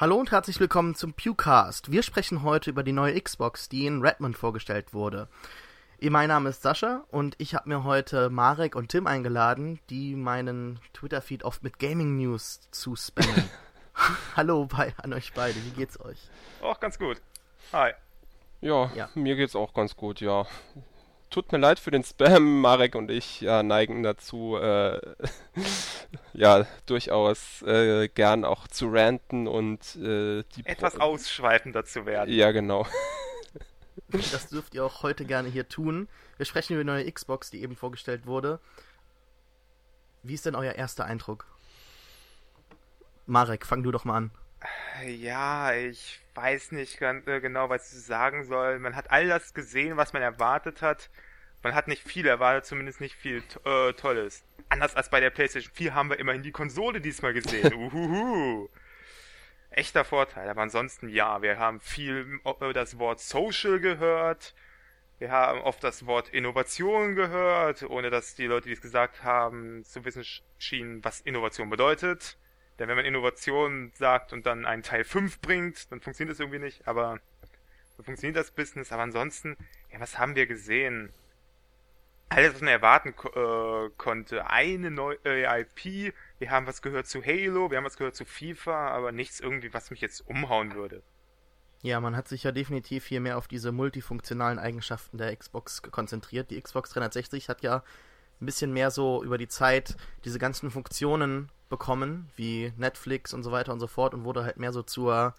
[0.00, 1.90] Hallo und herzlich willkommen zum Pewcast.
[1.90, 5.26] Wir sprechen heute über die neue Xbox, die in Redmond vorgestellt wurde.
[6.00, 10.78] Mein Name ist Sascha und ich habe mir heute Marek und Tim eingeladen, die meinen
[10.92, 13.50] Twitter-Feed oft mit Gaming-News zu spammen.
[14.36, 16.30] Hallo bei, an euch beide, wie geht's euch?
[16.62, 17.20] Auch ganz gut.
[17.72, 17.90] Hi.
[18.60, 20.46] Ja, ja, mir geht's auch ganz gut, ja.
[21.30, 24.98] Tut mir leid für den Spam, Marek und ich ja, neigen dazu, äh,
[26.32, 32.32] ja, durchaus äh, gern auch zu ranten und äh, die etwas Pro ausschweifender zu werden.
[32.32, 32.86] Ja, genau.
[34.10, 36.08] Das dürft ihr auch heute gerne hier tun.
[36.38, 38.58] Wir sprechen über die neue Xbox, die eben vorgestellt wurde.
[40.22, 41.46] Wie ist denn euer erster Eindruck?
[43.26, 44.30] Marek, fang du doch mal an.
[45.06, 48.78] Ja, ich weiß nicht ganz äh, genau, was ich sagen soll.
[48.78, 51.10] Man hat all das gesehen, was man erwartet hat.
[51.62, 54.44] Man hat nicht viel erwartet, zumindest nicht viel äh, Tolles.
[54.68, 57.72] Anders als bei der PlayStation 4 haben wir immerhin die Konsole diesmal gesehen.
[57.74, 58.68] Uhuhu.
[59.70, 60.48] Echter Vorteil.
[60.48, 64.54] Aber ansonsten ja, wir haben viel äh, das Wort Social gehört.
[65.18, 69.84] Wir haben oft das Wort Innovation gehört, ohne dass die Leute, die es gesagt haben,
[69.84, 70.24] zu wissen
[70.58, 72.36] schienen, was Innovation bedeutet.
[72.78, 76.60] Denn wenn man Innovation sagt und dann einen Teil 5 bringt, dann funktioniert das irgendwie
[76.60, 77.18] nicht, aber
[77.96, 78.92] so funktioniert das Business.
[78.92, 79.56] Aber ansonsten,
[79.92, 81.12] ja, was haben wir gesehen?
[82.28, 84.48] Alles, was man erwarten äh, konnte.
[84.48, 88.24] Eine neue äh, IP, wir haben was gehört zu Halo, wir haben was gehört zu
[88.24, 91.02] FIFA, aber nichts irgendwie, was mich jetzt umhauen würde.
[91.82, 96.50] Ja, man hat sich ja definitiv hier mehr auf diese multifunktionalen Eigenschaften der Xbox konzentriert.
[96.50, 97.82] Die Xbox 360 hat ja
[98.40, 103.52] ein bisschen mehr so über die Zeit diese ganzen Funktionen bekommen, wie Netflix und so
[103.52, 105.34] weiter und so fort und wurde halt mehr so zur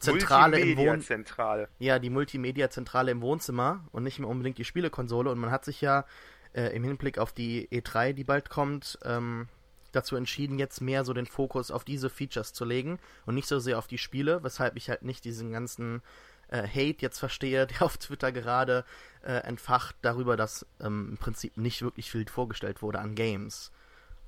[0.00, 1.68] Zentrale im Wohnzimmer.
[1.78, 5.30] Ja, die Multimedia-Zentrale im Wohnzimmer und nicht mehr unbedingt die Spielekonsole.
[5.30, 6.06] Und man hat sich ja
[6.54, 9.48] äh, im Hinblick auf die E3, die bald kommt, ähm,
[9.92, 13.58] dazu entschieden, jetzt mehr so den Fokus auf diese Features zu legen und nicht so
[13.58, 16.02] sehr auf die Spiele, weshalb ich halt nicht diesen ganzen
[16.50, 18.84] äh, Hate jetzt verstehe, der auf Twitter gerade
[19.22, 23.72] äh, entfacht darüber, dass ähm, im Prinzip nicht wirklich viel vorgestellt wurde an Games.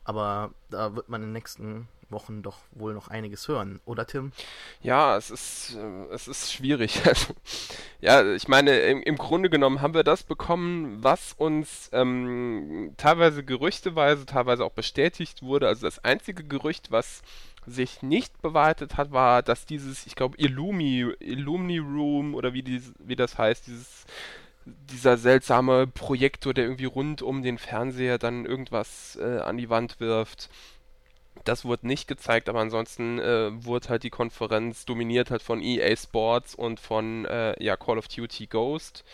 [0.05, 4.33] Aber da wird man in den nächsten Wochen doch wohl noch einiges hören, oder Tim?
[4.83, 7.01] Ja, es ist, äh, es ist schwierig.
[8.01, 13.45] ja, ich meine, im, im, Grunde genommen haben wir das bekommen, was uns ähm, teilweise
[13.45, 15.67] gerüchteweise, teilweise auch bestätigt wurde.
[15.67, 17.23] Also das einzige Gerücht, was
[17.67, 22.83] sich nicht bewahrheitet hat, war, dass dieses, ich glaube, Illumi, Illumni Room oder wie, die,
[22.99, 24.05] wie das heißt, dieses
[24.65, 30.01] dieser seltsame Projektor, der irgendwie rund um den Fernseher dann irgendwas äh, an die Wand
[30.01, 30.51] wirft.
[31.45, 35.97] Das wurde nicht gezeigt, aber ansonsten äh, wurde halt die Konferenz dominiert halt von EA
[35.97, 39.05] Sports und von äh, ja, Call of Duty Ghost.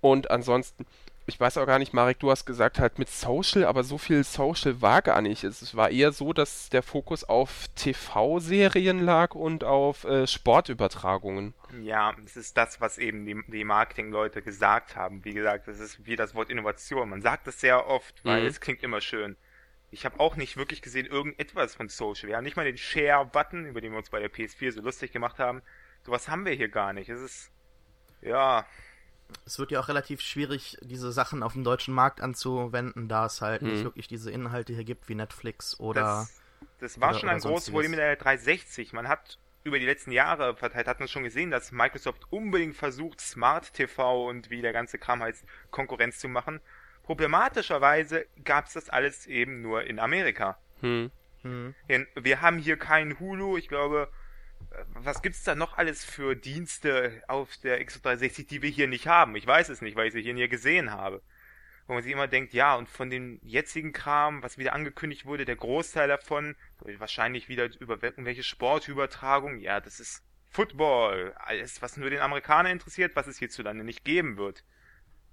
[0.00, 0.86] Und ansonsten
[1.30, 4.24] ich weiß auch gar nicht, Marek, du hast gesagt halt mit Social, aber so viel
[4.24, 5.44] Social war gar nicht.
[5.44, 11.54] Es war eher so, dass der Fokus auf TV-Serien lag und auf äh, Sportübertragungen.
[11.82, 15.24] Ja, es ist das, was eben die, die Marketing-Leute gesagt haben.
[15.24, 17.08] Wie gesagt, das ist wie das Wort Innovation.
[17.08, 18.48] Man sagt es sehr oft, weil mhm.
[18.48, 19.36] es klingt immer schön.
[19.92, 22.28] Ich habe auch nicht wirklich gesehen irgendetwas von Social.
[22.28, 25.12] Wir haben nicht mal den Share-Button, über den wir uns bei der PS4 so lustig
[25.12, 25.62] gemacht haben.
[26.02, 27.08] Sowas haben wir hier gar nicht.
[27.08, 27.52] Es ist,
[28.20, 28.66] ja,
[29.46, 33.40] es wird ja auch relativ schwierig, diese Sachen auf dem deutschen Markt anzuwenden, da es
[33.40, 33.72] halt hm.
[33.72, 36.00] nicht wirklich diese Inhalte hier gibt wie Netflix oder.
[36.00, 36.40] Das,
[36.78, 38.92] das war oder, schon ein großes Problem mit der 360.
[38.92, 43.20] Man hat über die letzten Jahre verteilt, hat man schon gesehen, dass Microsoft unbedingt versucht,
[43.20, 46.60] Smart TV und wie der ganze Kram heißt, Konkurrenz zu machen.
[47.02, 50.58] Problematischerweise gab es das alles eben nur in Amerika.
[50.80, 51.10] Hm.
[51.42, 51.74] Hm.
[52.14, 54.08] Wir haben hier keinen Hulu, ich glaube,
[54.94, 59.36] was gibt's da noch alles für Dienste auf der X360, die wir hier nicht haben?
[59.36, 61.22] Ich weiß es nicht, weil ich sie hier nie gesehen habe.
[61.86, 65.44] Wo man sich immer denkt, ja, und von dem jetzigen Kram, was wieder angekündigt wurde,
[65.44, 66.54] der Großteil davon,
[66.98, 73.16] wahrscheinlich wieder über irgendwelche Sportübertragungen, ja, das ist Football, alles, was nur den Amerikaner interessiert,
[73.16, 74.64] was es hierzulande nicht geben wird.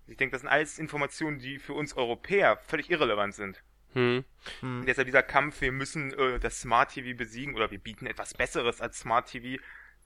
[0.07, 3.61] Ich denke, das sind alles Informationen, die für uns Europäer völlig irrelevant sind.
[3.97, 4.23] Hm.
[4.59, 4.83] Hm.
[4.85, 8.79] Deshalb dieser Kampf, wir müssen äh, das Smart TV besiegen oder wir bieten etwas Besseres
[8.79, 9.59] als Smart TV,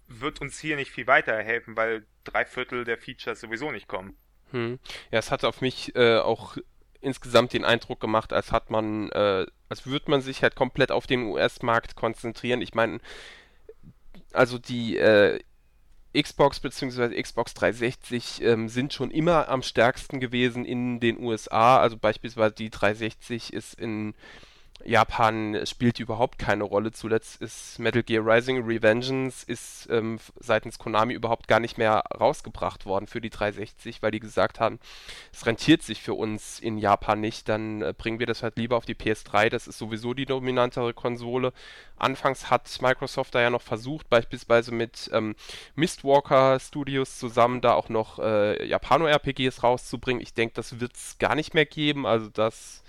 [0.08, 4.16] wird uns hier nicht viel weiterhelfen, weil drei Viertel der Features sowieso nicht kommen.
[4.52, 4.80] Hm.
[5.12, 6.56] Ja, es hat auf mich äh, auch
[7.02, 11.06] insgesamt den Eindruck gemacht, als hat man, äh, als würde man sich halt komplett auf
[11.06, 12.62] den US-Markt konzentrieren.
[12.62, 13.00] Ich meine,
[14.32, 15.42] also die äh,
[16.14, 17.22] Xbox bzw.
[17.22, 21.80] Xbox 360 ähm, sind schon immer am stärksten gewesen in den USA.
[21.80, 24.14] Also beispielsweise die 360 ist in
[24.86, 26.92] Japan spielt überhaupt keine Rolle.
[26.92, 32.86] Zuletzt ist Metal Gear Rising Revengeance ist ähm, seitens Konami überhaupt gar nicht mehr rausgebracht
[32.86, 34.80] worden für die 360, weil die gesagt haben,
[35.32, 38.78] es rentiert sich für uns in Japan nicht, dann äh, bringen wir das halt lieber
[38.78, 41.54] auf die PS3, das ist sowieso die dominantere Konsole.
[41.98, 45.36] Anfangs hat Microsoft da ja noch versucht, beispielsweise mit ähm,
[45.76, 50.22] Mistwalker Studios zusammen da auch noch äh, Japano-RPGs rauszubringen.
[50.22, 52.84] Ich denke, das wird es gar nicht mehr geben, also das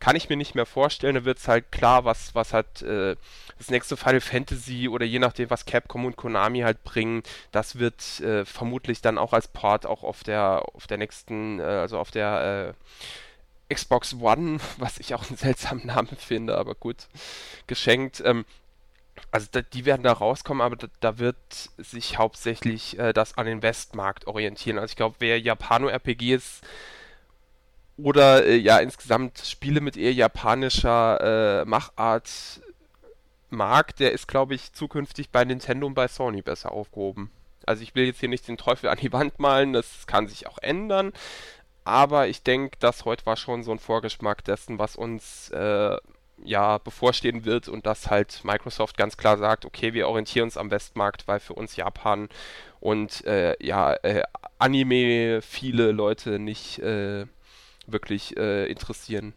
[0.00, 1.14] kann ich mir nicht mehr vorstellen.
[1.14, 3.16] Da wird es halt klar, was, was hat äh,
[3.58, 8.20] das nächste Final Fantasy oder je nachdem, was Capcom und Konami halt bringen, das wird
[8.20, 12.10] äh, vermutlich dann auch als Port auch auf der auf der nächsten, äh, also auf
[12.10, 12.74] der
[13.68, 17.08] äh, Xbox One, was ich auch einen seltsamen Namen finde, aber gut,
[17.66, 18.22] geschenkt.
[18.24, 18.44] Ähm,
[19.32, 21.36] also da, die werden da rauskommen, aber da, da wird
[21.76, 24.78] sich hauptsächlich äh, das an den Westmarkt orientieren.
[24.78, 26.60] Also ich glaube, wer Japano-RPGs
[27.98, 32.30] oder äh, ja insgesamt Spiele mit eher japanischer äh, Machart
[33.50, 37.30] mag, der ist, glaube ich, zukünftig bei Nintendo und bei Sony besser aufgehoben.
[37.66, 40.46] Also ich will jetzt hier nicht den Teufel an die Wand malen, das kann sich
[40.46, 41.12] auch ändern,
[41.84, 45.96] aber ich denke, das heute war schon so ein Vorgeschmack dessen, was uns äh,
[46.44, 50.70] ja bevorstehen wird und dass halt Microsoft ganz klar sagt, okay, wir orientieren uns am
[50.70, 52.28] Westmarkt, weil für uns Japan
[52.80, 54.22] und äh, ja äh,
[54.58, 57.26] Anime viele Leute nicht äh,
[57.90, 59.34] wirklich äh, interessieren.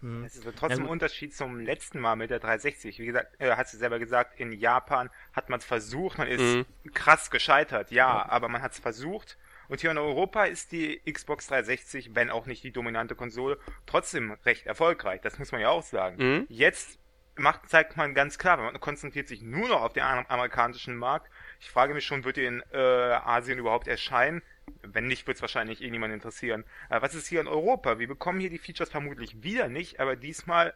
[0.00, 0.24] Hm.
[0.24, 2.98] Es ist trotzdem ja, Unterschied zum letzten Mal mit der 360.
[2.98, 6.40] Wie gesagt, äh, hast du selber gesagt, in Japan hat man es versucht, man ist
[6.40, 6.64] mhm.
[6.94, 8.28] krass gescheitert, ja, ja.
[8.28, 9.36] aber man hat es versucht.
[9.68, 14.32] Und hier in Europa ist die Xbox 360, wenn auch nicht die dominante Konsole, trotzdem
[14.44, 15.20] recht erfolgreich.
[15.20, 16.16] Das muss man ja auch sagen.
[16.18, 16.46] Mhm.
[16.48, 16.98] Jetzt
[17.36, 21.30] macht, zeigt man ganz klar, man konzentriert sich nur noch auf den amerikanischen Markt.
[21.60, 24.42] Ich frage mich schon, wird die in äh, Asien überhaupt erscheinen?
[24.82, 26.64] Wenn nicht, wird es wahrscheinlich irgendjemand interessieren.
[26.88, 27.98] Äh, was ist hier in Europa?
[27.98, 30.74] Wir bekommen hier die Features vermutlich wieder nicht, aber diesmal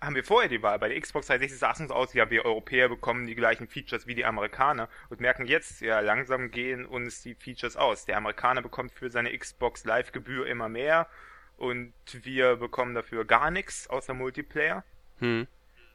[0.00, 0.78] haben wir vorher die Wahl.
[0.78, 4.06] Bei der Xbox 360 sah es uns aus, ja, wir Europäer bekommen die gleichen Features
[4.06, 8.04] wie die Amerikaner und merken jetzt, ja, langsam gehen uns die Features aus.
[8.04, 11.08] Der Amerikaner bekommt für seine Xbox Live-Gebühr immer mehr
[11.56, 14.84] und wir bekommen dafür gar nichts außer Multiplayer.
[15.18, 15.46] Hm.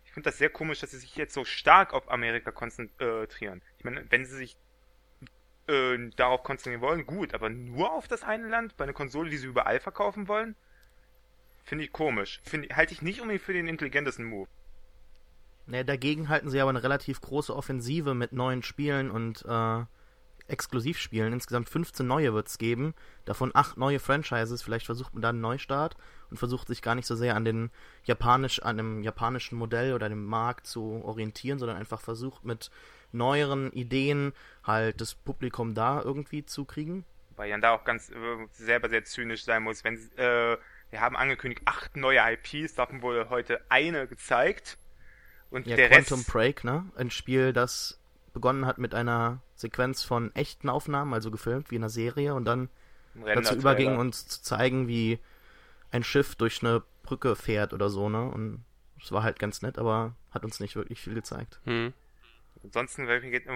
[0.05, 3.61] Ich finde das sehr komisch, dass sie sich jetzt so stark auf Amerika konzentrieren.
[3.77, 4.57] Ich meine, wenn sie sich
[5.71, 9.37] äh, darauf konzentrieren wollen, gut, aber nur auf das eine Land, bei einer Konsole, die
[9.37, 10.55] sie überall verkaufen wollen,
[11.63, 12.41] finde ich komisch.
[12.43, 14.47] Find, halte ich nicht unbedingt für den intelligentesten Move.
[15.67, 19.85] Ne, dagegen halten sie aber eine relativ große Offensive mit neuen Spielen und äh,
[20.47, 21.33] Exklusivspielen.
[21.33, 22.93] Insgesamt 15 neue wird es geben,
[23.25, 24.61] davon 8 neue Franchises.
[24.61, 25.95] Vielleicht versucht man da einen Neustart
[26.29, 27.71] und versucht sich gar nicht so sehr an den
[28.03, 32.69] japanisch, an dem japanischen Modell oder dem Markt zu orientieren, sondern einfach versucht mit
[33.11, 37.05] neueren Ideen halt das Publikum da irgendwie zu kriegen.
[37.35, 38.15] Weil Jan da auch ganz äh,
[38.51, 39.83] selber sehr zynisch sein muss.
[39.83, 40.57] Wenn äh,
[40.89, 44.77] wir haben angekündigt acht neue IPs, davon wurde heute eine gezeigt.
[45.49, 46.31] Und ja, der Quantum Rest...
[46.31, 46.85] Break, ne?
[46.95, 47.99] Ein Spiel, das
[48.33, 52.45] begonnen hat mit einer Sequenz von echten Aufnahmen, also gefilmt wie in einer Serie und
[52.45, 52.69] dann
[53.25, 55.19] dazu überging, uns zu zeigen, wie
[55.91, 58.23] ein Schiff durch eine Brücke fährt oder so, ne?
[58.23, 58.63] Und
[59.01, 61.59] es war halt ganz nett, aber hat uns nicht wirklich viel gezeigt.
[61.65, 61.93] Hm.
[62.63, 63.07] Ansonsten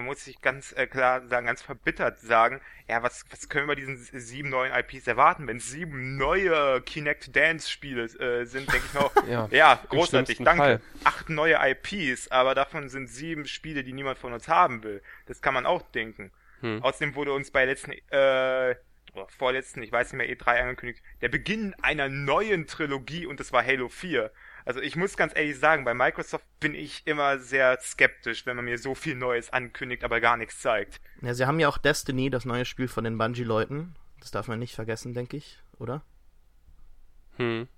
[0.04, 3.80] muss ich ganz äh, klar sagen, ganz verbittert sagen, ja, was, was können wir bei
[3.80, 5.46] diesen sieben neuen IPs erwarten?
[5.46, 10.62] Wenn sieben neue Kinect Dance Spiele äh, sind, denke ich noch, ja, ja großartig, danke.
[10.62, 10.80] Fall.
[11.04, 15.02] Acht neue IPs, aber davon sind sieben Spiele, die niemand von uns haben will.
[15.26, 16.32] Das kann man auch denken.
[16.60, 16.82] Hm.
[16.82, 18.74] Außerdem wurde uns bei letzten, äh,
[19.14, 23.52] oder vorletzten, ich weiß nicht mehr, E3 angekündigt, der Beginn einer neuen Trilogie und das
[23.52, 24.30] war Halo 4.
[24.66, 28.64] Also ich muss ganz ehrlich sagen, bei Microsoft bin ich immer sehr skeptisch, wenn man
[28.64, 31.00] mir so viel Neues ankündigt, aber gar nichts zeigt.
[31.22, 33.94] Ja, sie haben ja auch Destiny, das neue Spiel von den Bungie-Leuten.
[34.18, 36.02] Das darf man nicht vergessen, denke ich, oder?
[37.36, 37.68] Hm.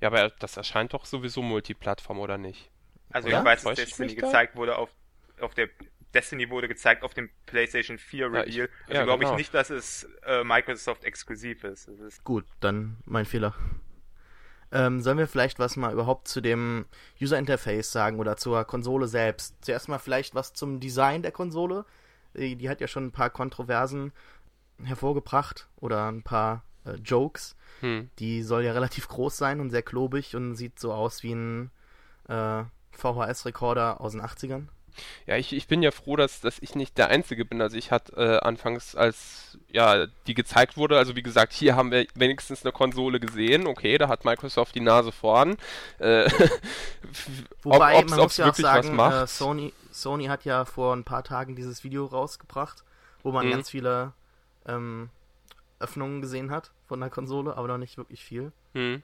[0.00, 2.70] Ja, aber das erscheint doch sowieso Multiplattform, oder nicht?
[3.10, 3.38] Also oder?
[3.38, 4.90] ich weiß, dass Destiny gezeigt wurde auf,
[5.40, 5.68] auf der
[6.12, 8.48] Destiny wurde gezeigt auf dem PlayStation 4 Reveal.
[8.48, 9.32] Ja, ich, also ja, glaube genau.
[9.32, 11.86] ich nicht, dass es äh, Microsoft exklusiv ist.
[11.86, 12.24] ist.
[12.24, 13.54] Gut, dann mein Fehler.
[14.72, 16.86] Ähm, sollen wir vielleicht was mal überhaupt zu dem
[17.20, 19.54] User Interface sagen oder zur Konsole selbst?
[19.60, 21.84] Zuerst mal vielleicht was zum Design der Konsole.
[22.34, 24.12] Die, die hat ja schon ein paar Kontroversen
[24.82, 27.54] hervorgebracht oder ein paar äh, Jokes.
[27.80, 28.08] Hm.
[28.18, 31.70] Die soll ja relativ groß sein und sehr klobig und sieht so aus wie ein
[32.28, 34.68] äh, VHS-Rekorder aus den 80ern.
[35.26, 37.60] Ja, ich, ich bin ja froh, dass, dass ich nicht der Einzige bin.
[37.60, 41.90] Also ich hatte äh, anfangs, als ja die gezeigt wurde, also wie gesagt, hier haben
[41.90, 43.66] wir wenigstens eine Konsole gesehen.
[43.66, 45.56] Okay, da hat Microsoft die Nase vorn.
[45.98, 46.30] Äh,
[47.62, 51.24] Wobei, ob, man muss ja auch sagen, äh, Sony, Sony hat ja vor ein paar
[51.24, 52.84] Tagen dieses Video rausgebracht,
[53.22, 53.50] wo man mhm.
[53.50, 54.12] ganz viele
[54.66, 55.10] ähm,
[55.78, 58.52] Öffnungen gesehen hat von der Konsole, aber noch nicht wirklich viel.
[58.74, 59.02] Mhm.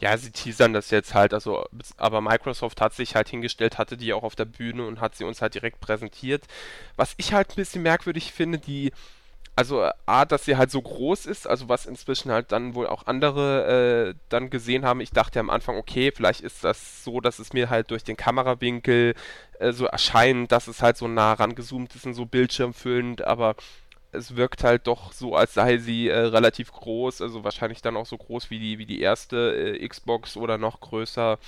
[0.00, 1.64] Ja, sie teasern das jetzt halt, also,
[1.96, 5.24] aber Microsoft hat sich halt hingestellt, hatte die auch auf der Bühne und hat sie
[5.24, 6.44] uns halt direkt präsentiert.
[6.96, 8.92] Was ich halt ein bisschen merkwürdig finde, die,
[9.54, 13.06] also A, dass sie halt so groß ist, also was inzwischen halt dann wohl auch
[13.06, 15.00] andere äh, dann gesehen haben.
[15.00, 18.16] Ich dachte am Anfang, okay, vielleicht ist das so, dass es mir halt durch den
[18.16, 19.14] Kamerawinkel
[19.58, 23.56] äh, so erscheint, dass es halt so nah rangezoomt ist und so bildschirmfüllend, aber
[24.12, 28.06] es wirkt halt doch so, als sei sie äh, relativ groß, also wahrscheinlich dann auch
[28.06, 31.38] so groß wie die, wie die erste äh, Xbox oder noch größer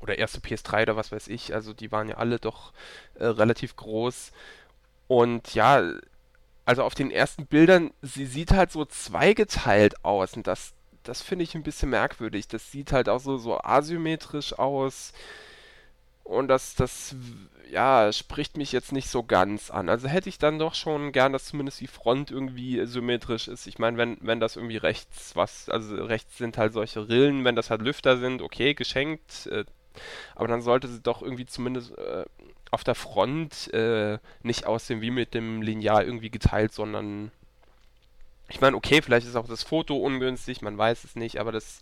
[0.00, 1.54] oder erste PS3 oder was weiß ich.
[1.54, 2.72] Also die waren ja alle doch
[3.16, 4.32] äh, relativ groß.
[5.08, 5.82] Und ja,
[6.64, 11.44] also auf den ersten Bildern, sie sieht halt so zweigeteilt aus und das, das finde
[11.44, 12.48] ich ein bisschen merkwürdig.
[12.48, 15.12] Das sieht halt auch so, so asymmetrisch aus.
[16.26, 17.14] Und das, das,
[17.70, 19.88] ja, spricht mich jetzt nicht so ganz an.
[19.88, 23.66] Also hätte ich dann doch schon gern, dass zumindest die Front irgendwie symmetrisch ist.
[23.66, 27.54] Ich meine, wenn, wenn das irgendwie rechts was, also rechts sind halt solche Rillen, wenn
[27.54, 29.46] das halt Lüfter sind, okay, geschenkt.
[29.46, 29.64] Äh,
[30.34, 32.24] aber dann sollte sie doch irgendwie zumindest äh,
[32.72, 37.30] auf der Front äh, nicht aussehen wie mit dem Lineal irgendwie geteilt, sondern
[38.48, 41.80] ich meine, okay, vielleicht ist auch das Foto ungünstig, man weiß es nicht, aber das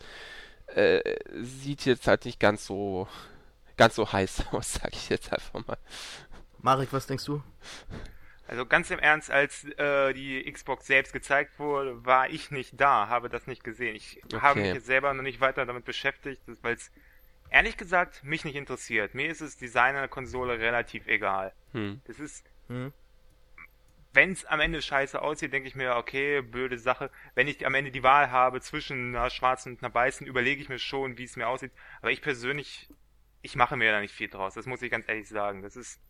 [0.74, 1.00] äh,
[1.40, 3.08] sieht jetzt halt nicht ganz so
[3.76, 5.78] ganz so heiß aus, sag ich jetzt einfach mal.
[6.58, 7.42] Marek, was denkst du?
[8.46, 13.08] Also ganz im Ernst, als äh, die Xbox selbst gezeigt wurde, war ich nicht da,
[13.08, 13.96] habe das nicht gesehen.
[13.96, 14.40] Ich okay.
[14.40, 16.90] habe mich jetzt selber noch nicht weiter damit beschäftigt, weil es
[17.50, 19.14] ehrlich gesagt mich nicht interessiert.
[19.14, 21.52] Mir ist das Design einer Konsole relativ egal.
[21.72, 22.02] Hm.
[22.06, 22.92] Das ist, hm.
[24.12, 27.10] wenn es am Ende scheiße aussieht, denke ich mir, okay, blöde Sache.
[27.34, 30.68] Wenn ich am Ende die Wahl habe zwischen einer schwarzen und einer weißen, überlege ich
[30.68, 31.72] mir schon, wie es mir aussieht.
[32.02, 32.88] Aber ich persönlich
[33.44, 34.54] ich mache mir da nicht viel draus.
[34.54, 35.62] Das muss ich ganz ehrlich sagen.
[35.62, 36.00] Das ist.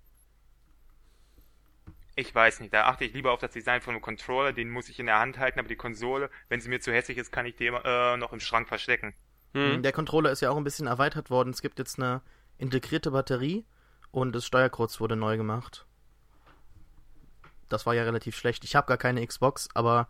[2.14, 4.88] Ich weiß nicht, da achte ich lieber auf das Design von einem Controller, den muss
[4.88, 7.44] ich in der Hand halten, aber die Konsole, wenn sie mir zu hässlich ist, kann
[7.44, 9.14] ich die äh, noch im Schrank verstecken.
[9.52, 9.82] Hm.
[9.82, 11.50] Der Controller ist ja auch ein bisschen erweitert worden.
[11.50, 12.22] Es gibt jetzt eine
[12.56, 13.64] integrierte Batterie
[14.12, 15.86] und das Steuerkreuz wurde neu gemacht.
[17.68, 18.62] Das war ja relativ schlecht.
[18.62, 20.06] Ich habe gar keine Xbox, aber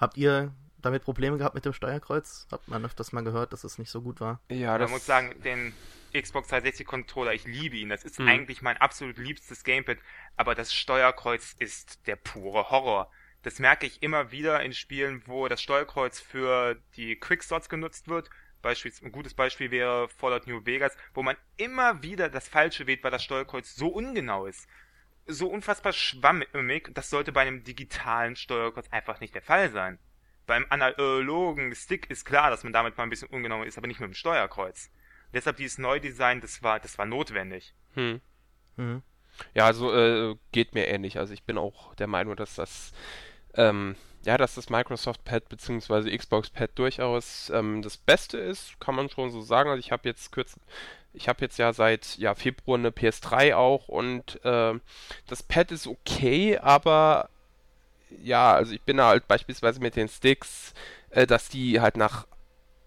[0.00, 0.52] habt ihr
[0.84, 2.46] damit Probleme gehabt mit dem Steuerkreuz?
[2.50, 4.40] Hat man öfters mal gehört, dass es nicht so gut war?
[4.48, 4.90] Ja, das...
[4.90, 5.72] man muss sagen, den
[6.14, 7.88] Xbox 360 Controller, ich liebe ihn.
[7.88, 8.28] Das ist mhm.
[8.28, 9.98] eigentlich mein absolut liebstes Gamepad,
[10.36, 13.10] aber das Steuerkreuz ist der pure Horror.
[13.42, 18.30] Das merke ich immer wieder in Spielen, wo das Steuerkreuz für die Quickslots genutzt wird.
[18.62, 23.04] Beispiels, ein gutes Beispiel wäre Fallout New Vegas, wo man immer wieder das Falsche wählt,
[23.04, 24.66] weil das Steuerkreuz so ungenau ist.
[25.26, 29.98] So unfassbar schwammig, das sollte bei einem digitalen Steuerkreuz einfach nicht der Fall sein.
[30.46, 34.00] Beim analogen Stick ist klar, dass man damit mal ein bisschen ungenau ist, aber nicht
[34.00, 34.90] mit dem Steuerkreuz
[35.34, 37.74] deshalb dieses Neudesign, das war, das war notwendig.
[37.94, 38.20] Hm.
[38.76, 39.02] Hm.
[39.52, 41.18] Ja, also äh, geht mir ähnlich.
[41.18, 42.92] Also ich bin auch der Meinung, dass das
[43.54, 46.16] ähm, ja, dass das Microsoft Pad bzw.
[46.16, 49.68] Xbox Pad durchaus ähm, das Beste ist, kann man schon so sagen.
[49.68, 50.58] Also ich habe jetzt kurz,
[51.12, 54.74] ich habe jetzt ja seit ja, Februar eine PS3 auch und äh,
[55.26, 57.28] das Pad ist okay, aber
[58.22, 60.74] ja, also ich bin halt beispielsweise mit den Sticks,
[61.10, 62.26] äh, dass die halt nach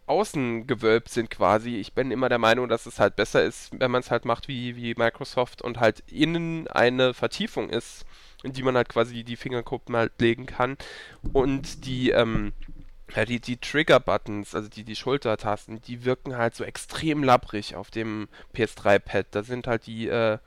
[0.07, 1.75] außen gewölbt sind quasi.
[1.75, 4.48] Ich bin immer der Meinung, dass es halt besser ist, wenn man es halt macht
[4.48, 8.05] wie, wie Microsoft und halt innen eine Vertiefung ist,
[8.43, 10.77] in die man halt quasi die Fingerkuppen halt legen kann.
[11.34, 12.53] Und die, ähm,
[13.15, 17.91] ja, die, die Trigger-Buttons, also die, die Schultertasten, die wirken halt so extrem labbrig auf
[17.91, 19.27] dem PS3-Pad.
[19.31, 20.38] Da sind halt die, äh,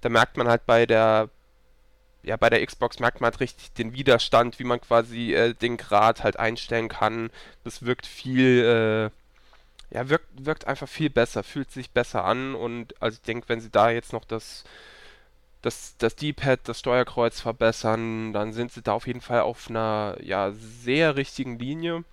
[0.00, 1.28] da merkt man halt bei der
[2.28, 5.78] ja, bei der Xbox merkt man halt richtig den Widerstand, wie man quasi äh, den
[5.78, 7.30] Grad halt einstellen kann.
[7.64, 9.10] Das wirkt viel,
[9.90, 13.48] äh, ja, wirkt, wirkt einfach viel besser, fühlt sich besser an und also ich denke,
[13.48, 14.64] wenn sie da jetzt noch das,
[15.62, 20.18] das, das D-Pad, das Steuerkreuz verbessern, dann sind sie da auf jeden Fall auf einer,
[20.22, 22.04] ja, sehr richtigen Linie.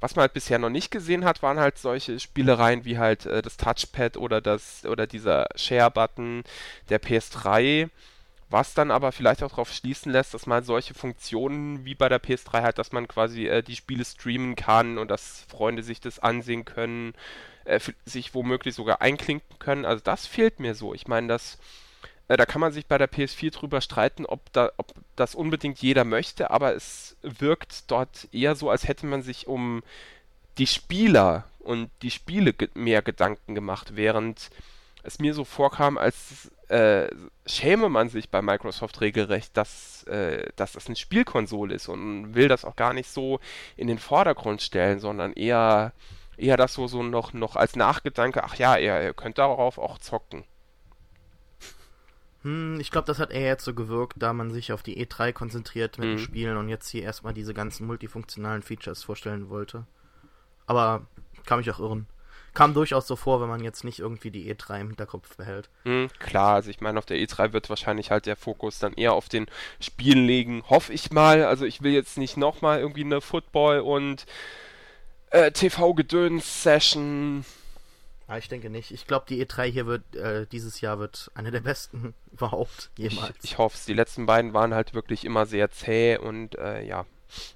[0.00, 3.40] Was man halt bisher noch nicht gesehen hat, waren halt solche Spielereien wie halt äh,
[3.40, 6.44] das Touchpad oder das, oder dieser Share-Button
[6.90, 7.88] der PS3
[8.54, 12.22] was dann aber vielleicht auch darauf schließen lässt, dass man solche Funktionen wie bei der
[12.22, 16.20] PS3 hat, dass man quasi äh, die Spiele streamen kann und dass Freunde sich das
[16.20, 17.14] ansehen können,
[17.64, 19.84] äh, sich womöglich sogar einklinken können.
[19.84, 20.94] Also das fehlt mir so.
[20.94, 21.58] Ich meine, das
[22.28, 25.80] äh, da kann man sich bei der PS4 drüber streiten, ob, da, ob das unbedingt
[25.80, 29.82] jeder möchte, aber es wirkt dort eher so, als hätte man sich um
[30.58, 34.50] die Spieler und die Spiele ge mehr Gedanken gemacht, während
[35.02, 37.08] es mir so vorkam, als äh,
[37.46, 42.48] schäme man sich bei Microsoft regelrecht, dass, äh, dass das eine Spielkonsole ist und will
[42.48, 43.38] das auch gar nicht so
[43.76, 45.92] in den Vordergrund stellen, sondern eher,
[46.36, 49.98] eher das so, so noch, noch als Nachgedanke, ach ja, ihr, ihr könnt darauf auch
[49.98, 50.42] zocken.
[52.42, 55.32] Hm, ich glaube, das hat eher jetzt so gewirkt, da man sich auf die E3
[55.32, 56.16] konzentriert mit hm.
[56.16, 56.24] den mhm.
[56.24, 59.86] Spielen und jetzt hier erstmal diese ganzen multifunktionalen Features vorstellen wollte.
[60.66, 61.06] Aber
[61.46, 62.08] kann mich auch irren.
[62.54, 65.68] Kam durchaus so vor, wenn man jetzt nicht irgendwie die E3 im Hinterkopf behält.
[65.84, 69.12] Mhm, klar, also ich meine, auf der E3 wird wahrscheinlich halt der Fokus dann eher
[69.12, 69.46] auf den
[69.80, 71.44] Spielen legen, hoffe ich mal.
[71.44, 74.24] Also ich will jetzt nicht nochmal irgendwie eine Football- und
[75.30, 77.44] äh, TV-Gedöns-Session
[78.26, 78.90] Ah, ich denke nicht.
[78.90, 83.36] Ich glaube, die E3 hier wird äh, dieses Jahr wird eine der besten überhaupt jemals.
[83.42, 83.84] Ich, ich hoffe es.
[83.84, 87.04] Die letzten beiden waren halt wirklich immer sehr zäh und äh, ja.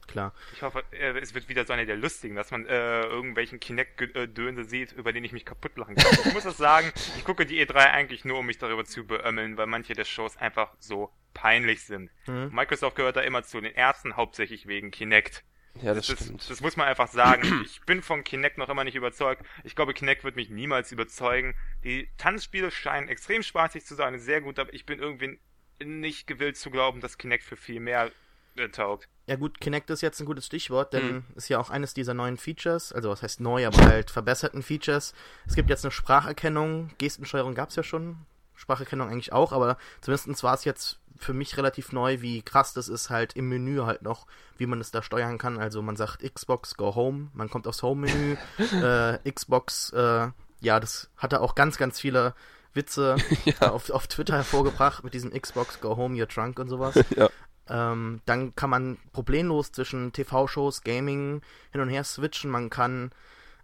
[0.06, 0.34] Klar.
[0.54, 4.64] Ich hoffe, äh, es wird wieder so eine der lustigen, dass man äh, irgendwelchen Kinect-Dönse
[4.64, 6.18] sieht, über den ich mich kaputt lachen kann.
[6.26, 9.56] ich muss das sagen, ich gucke die E3 eigentlich nur, um mich darüber zu beömmeln,
[9.56, 12.10] weil manche der Shows einfach so peinlich sind.
[12.26, 12.50] Mhm.
[12.52, 15.44] Microsoft gehört da immer zu den ersten, hauptsächlich wegen Kinect.
[15.82, 16.50] Ja, das, das stimmt.
[16.50, 17.42] Das muss man einfach sagen.
[17.64, 19.44] Ich bin von Kinect noch immer nicht überzeugt.
[19.64, 21.54] Ich glaube, Kinect wird mich niemals überzeugen.
[21.84, 25.38] Die Tanzspiele scheinen extrem spaßig zu sein, sehr gut, aber ich bin irgendwie
[25.80, 28.10] nicht gewillt zu glauben, dass Kinect für viel mehr
[28.56, 29.08] äh, taugt.
[29.28, 31.24] Ja gut, Kinect ist jetzt ein gutes Stichwort, denn mhm.
[31.34, 35.12] ist ja auch eines dieser neuen Features, also was heißt neu, aber halt verbesserten Features.
[35.46, 38.16] Es gibt jetzt eine Spracherkennung, Gestensteuerung gab es ja schon,
[38.54, 42.88] Spracherkennung eigentlich auch, aber zumindest war es jetzt für mich relativ neu, wie krass das
[42.88, 45.58] ist, halt im Menü halt noch, wie man es da steuern kann.
[45.58, 48.36] Also man sagt Xbox Go Home, man kommt aufs Home-Menü,
[48.82, 50.28] äh, Xbox, äh,
[50.60, 52.34] ja, das hatte auch ganz, ganz viele
[52.72, 53.72] Witze ja.
[53.72, 56.94] auf, auf Twitter hervorgebracht mit diesem Xbox Go Home Your Trunk und sowas.
[57.16, 57.28] ja.
[57.68, 62.50] Ähm, dann kann man problemlos zwischen TV-Shows, Gaming hin und her switchen.
[62.50, 63.10] Man kann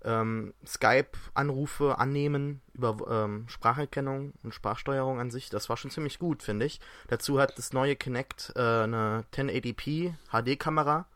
[0.04, 5.48] ähm, Skype-Anrufe annehmen über ähm, Spracherkennung und Sprachsteuerung an sich.
[5.48, 6.80] Das war schon ziemlich gut, finde ich.
[7.08, 11.06] Dazu hat das neue Kinect äh, eine 1080p HD-Kamera.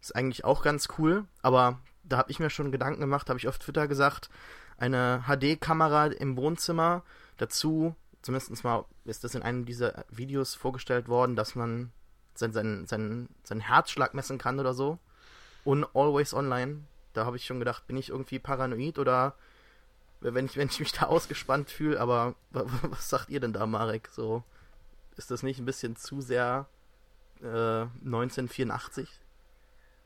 [0.00, 3.48] Ist eigentlich auch ganz cool, aber da habe ich mir schon Gedanken gemacht, habe ich
[3.48, 4.30] auf Twitter gesagt,
[4.76, 7.02] eine HD-Kamera im Wohnzimmer.
[7.36, 11.92] Dazu, zumindest mal ist das in einem dieser Videos vorgestellt worden, dass man
[12.34, 14.98] seinen sein, sein, sein Herzschlag messen kann oder so.
[15.64, 16.84] Und always online.
[17.12, 19.34] Da habe ich schon gedacht, bin ich irgendwie paranoid oder
[20.20, 24.08] wenn ich, wenn ich mich da ausgespannt fühle, aber was sagt ihr denn da, Marek?
[24.12, 24.44] So,
[25.16, 26.66] ist das nicht ein bisschen zu sehr
[27.42, 29.08] äh, 1984?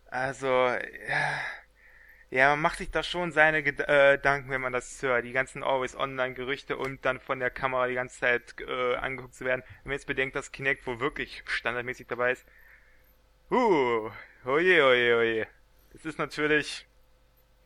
[0.07, 1.41] Also, ja,
[2.35, 5.25] ja, man macht sich da schon seine äh, Gedanken, wenn man das hört.
[5.25, 9.63] Die ganzen Always-Online-Gerüchte und dann von der Kamera die ganze Zeit äh, angeguckt zu werden.
[9.85, 12.45] Wenn man jetzt bedenkt, dass Kinect wohl wirklich standardmäßig dabei ist.
[13.53, 14.11] Uh,
[14.45, 15.47] oje, oje, oje.
[15.93, 16.89] Das ist natürlich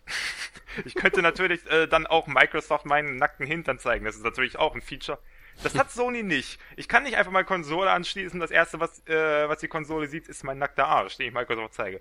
[0.84, 4.04] ich könnte natürlich äh, dann auch Microsoft meinen nackten Hintern zeigen.
[4.04, 5.18] Das ist natürlich auch ein Feature.
[5.62, 6.60] Das hat Sony nicht.
[6.76, 8.38] Ich kann nicht einfach mal Konsole anschließen.
[8.38, 11.74] Das erste, was, äh, was die Konsole sieht, ist mein nackter Arsch, den ich Microsoft
[11.74, 12.00] zeige.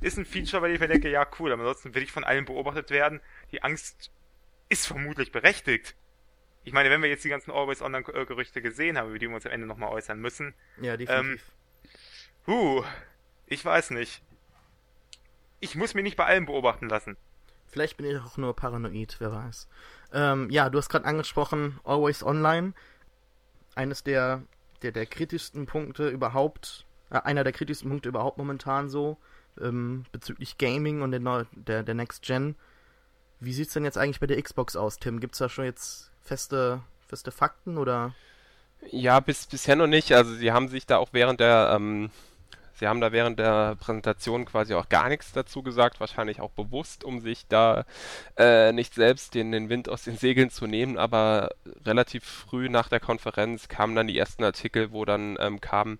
[0.00, 2.44] Ist ein Feature, weil ich mir denke, ja cool, aber ansonsten will ich von allen
[2.44, 3.20] beobachtet werden.
[3.52, 4.10] Die Angst
[4.68, 5.96] ist vermutlich berechtigt.
[6.64, 9.52] Ich meine, wenn wir jetzt die ganzen Always-Online-Gerüchte gesehen haben, über die wir uns am
[9.52, 10.52] Ende nochmal äußern müssen.
[10.80, 11.42] Ja, definitiv.
[11.84, 11.94] Ähm,
[12.48, 12.84] huh,
[13.46, 14.22] ich weiß nicht.
[15.60, 17.16] Ich muss mich nicht bei allem beobachten lassen.
[17.68, 19.68] Vielleicht bin ich auch nur paranoid, wer weiß.
[20.12, 22.74] Ähm, ja, du hast gerade angesprochen, Always Online.
[23.74, 24.42] Eines der,
[24.82, 29.18] der, der kritischsten Punkte überhaupt, äh, einer der kritischsten Punkte überhaupt momentan so,
[29.60, 32.56] ähm, bezüglich Gaming und der, der, der Next Gen.
[33.40, 35.20] Wie sieht's denn jetzt eigentlich bei der Xbox aus, Tim?
[35.20, 38.14] Gibt's da schon jetzt feste, feste Fakten oder?
[38.90, 40.12] Ja, bis, bisher noch nicht.
[40.12, 42.10] Also sie haben sich da auch während der ähm,
[42.78, 47.04] Sie haben da während der Präsentation quasi auch gar nichts dazu gesagt, wahrscheinlich auch bewusst,
[47.04, 47.86] um sich da
[48.36, 51.50] äh, nicht selbst den, den Wind aus den Segeln zu nehmen, aber
[51.86, 55.98] relativ früh nach der Konferenz kamen dann die ersten Artikel, wo dann ähm, kam,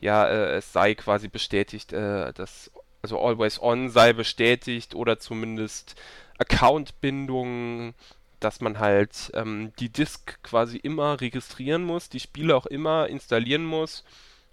[0.00, 2.72] ja, äh, es sei quasi bestätigt, äh, dass
[3.06, 5.94] also Always On sei bestätigt oder zumindest
[6.38, 7.94] Accountbindung
[8.40, 13.64] dass man halt ähm, die Disk quasi immer registrieren muss, die Spiele auch immer installieren
[13.64, 14.04] muss.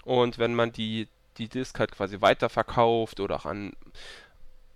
[0.06, 3.74] Und wenn man die die Disk halt quasi weiterverkauft oder auch an,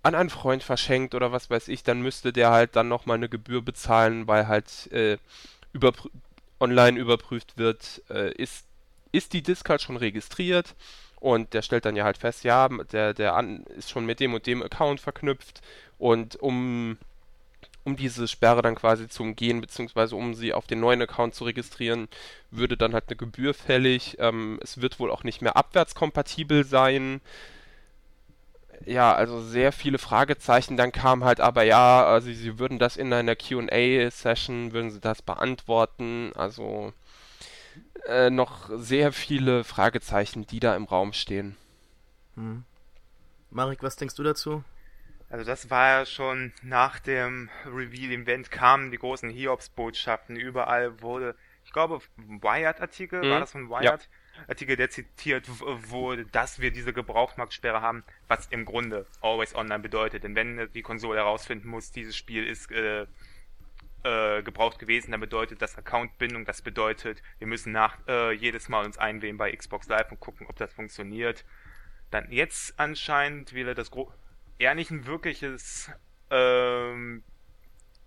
[0.02, 3.28] an einen Freund verschenkt oder was weiß ich, dann müsste der halt dann nochmal eine
[3.28, 5.18] Gebühr bezahlen, weil halt äh,
[5.72, 6.10] überprü
[6.60, 8.66] online überprüft wird, äh, ist,
[9.12, 10.74] ist die Disk halt schon registriert
[11.20, 13.42] und der stellt dann ja halt fest, ja, der, der
[13.76, 15.60] ist schon mit dem und dem Account verknüpft
[15.98, 16.98] und um
[17.84, 21.44] um diese Sperre dann quasi zu umgehen, beziehungsweise um sie auf den neuen Account zu
[21.44, 22.08] registrieren,
[22.50, 24.16] würde dann halt eine Gebühr fällig.
[24.20, 27.20] Ähm, es wird wohl auch nicht mehr abwärtskompatibel sein.
[28.86, 30.76] Ja, also sehr viele Fragezeichen.
[30.76, 35.22] Dann kam halt aber ja, also sie würden das in einer QA-Session, würden sie das
[35.22, 36.32] beantworten.
[36.36, 36.92] Also
[38.08, 41.56] äh, noch sehr viele Fragezeichen, die da im Raum stehen.
[42.34, 42.64] Hm.
[43.50, 44.64] Marek, was denkst du dazu?
[45.30, 50.36] Also das war ja schon nach dem Reveal-Event kamen die großen Hiobs-Botschaften.
[50.36, 53.30] Überall wurde, ich glaube, Wired-Artikel, mhm.
[53.30, 53.84] war das von Wired?
[53.84, 53.98] Ja.
[54.46, 60.24] Artikel, der zitiert wurde, dass wir diese Gebrauchtmarktsperre haben, was im Grunde Always Online bedeutet.
[60.24, 63.06] Denn wenn die Konsole herausfinden muss, dieses Spiel ist äh,
[64.08, 65.10] äh, gebraucht gewesen.
[65.10, 69.54] Dann bedeutet das Accountbindung, das bedeutet, wir müssen nach äh, jedes Mal uns einwählen bei
[69.54, 71.44] Xbox Live und gucken, ob das funktioniert.
[72.10, 74.12] Dann jetzt anscheinend will er das Gro
[74.58, 75.90] eher nicht ein wirkliches
[76.30, 77.22] ähm,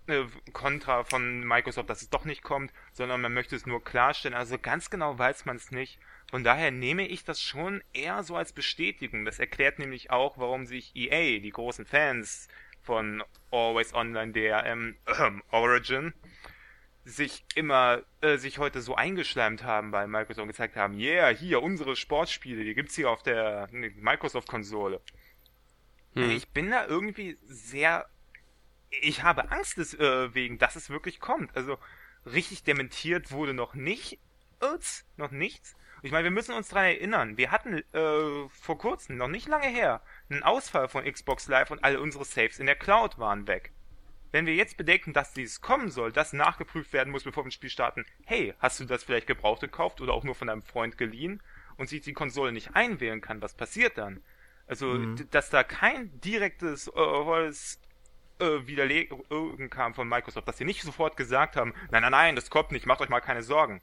[0.08, 4.36] äh, Kontra von Microsoft, dass es doch nicht kommt, sondern man möchte es nur klarstellen.
[4.36, 6.00] Also ganz genau weiß man es nicht.
[6.30, 9.24] Von daher nehme ich das schon eher so als Bestätigung.
[9.24, 12.48] Das erklärt nämlich auch, warum sich EA, die großen Fans
[12.82, 16.12] von Always Online DRM äh, Origin,
[17.04, 21.62] sich immer äh, sich heute so eingeschleimt haben bei Microsoft und gezeigt haben, yeah, hier
[21.62, 25.00] unsere Sportspiele, die gibt's hier auf der Microsoft Konsole.
[26.14, 26.30] Hm.
[26.30, 28.06] Ich bin da irgendwie sehr
[29.00, 31.56] ich habe Angst deswegen, äh, dass es wirklich kommt.
[31.56, 31.78] Also
[32.26, 34.18] richtig dementiert wurde noch nicht,
[34.60, 35.74] Uts, noch nichts.
[36.04, 39.68] Ich meine, wir müssen uns dran erinnern, wir hatten äh, vor kurzem, noch nicht lange
[39.68, 43.70] her, einen Ausfall von Xbox Live und alle unsere Saves in der Cloud waren weg.
[44.32, 47.52] Wenn wir jetzt bedenken, dass dies kommen soll, dass nachgeprüft werden muss, bevor wir ein
[47.52, 50.98] Spiel starten, hey, hast du das vielleicht gebraucht gekauft oder auch nur von deinem Freund
[50.98, 51.40] geliehen
[51.76, 54.24] und sich die Konsole nicht einwählen kann, was passiert dann?
[54.66, 55.28] Also, mhm.
[55.30, 57.52] dass da kein direktes äh,
[58.42, 62.50] äh, Widerlegen kam von Microsoft, dass sie nicht sofort gesagt haben, nein, nein, nein, das
[62.50, 63.82] kommt nicht, macht euch mal keine Sorgen.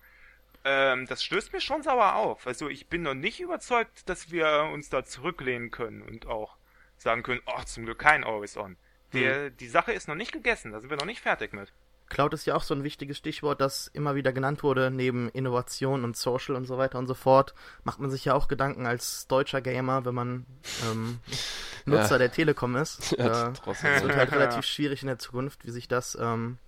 [0.71, 2.45] Ähm, das stößt mir schon sauer auf.
[2.45, 6.58] Also ich bin noch nicht überzeugt, dass wir uns da zurücklehnen können und auch
[6.95, 8.77] sagen können, oh, zum Glück kein Always On.
[9.13, 9.58] Der, hm.
[9.58, 11.73] Die Sache ist noch nicht gegessen, da sind wir noch nicht fertig mit.
[12.08, 16.03] Cloud ist ja auch so ein wichtiges Stichwort, das immer wieder genannt wurde, neben Innovation
[16.03, 17.55] und Social und so weiter und so fort.
[17.84, 20.45] Macht man sich ja auch Gedanken als deutscher Gamer, wenn man
[20.91, 21.19] ähm,
[21.86, 22.17] Nutzer ja.
[22.19, 23.12] der Telekom ist.
[23.17, 26.60] Ja, äh, es wird halt relativ schwierig in der Zukunft, wie sich das, ähm,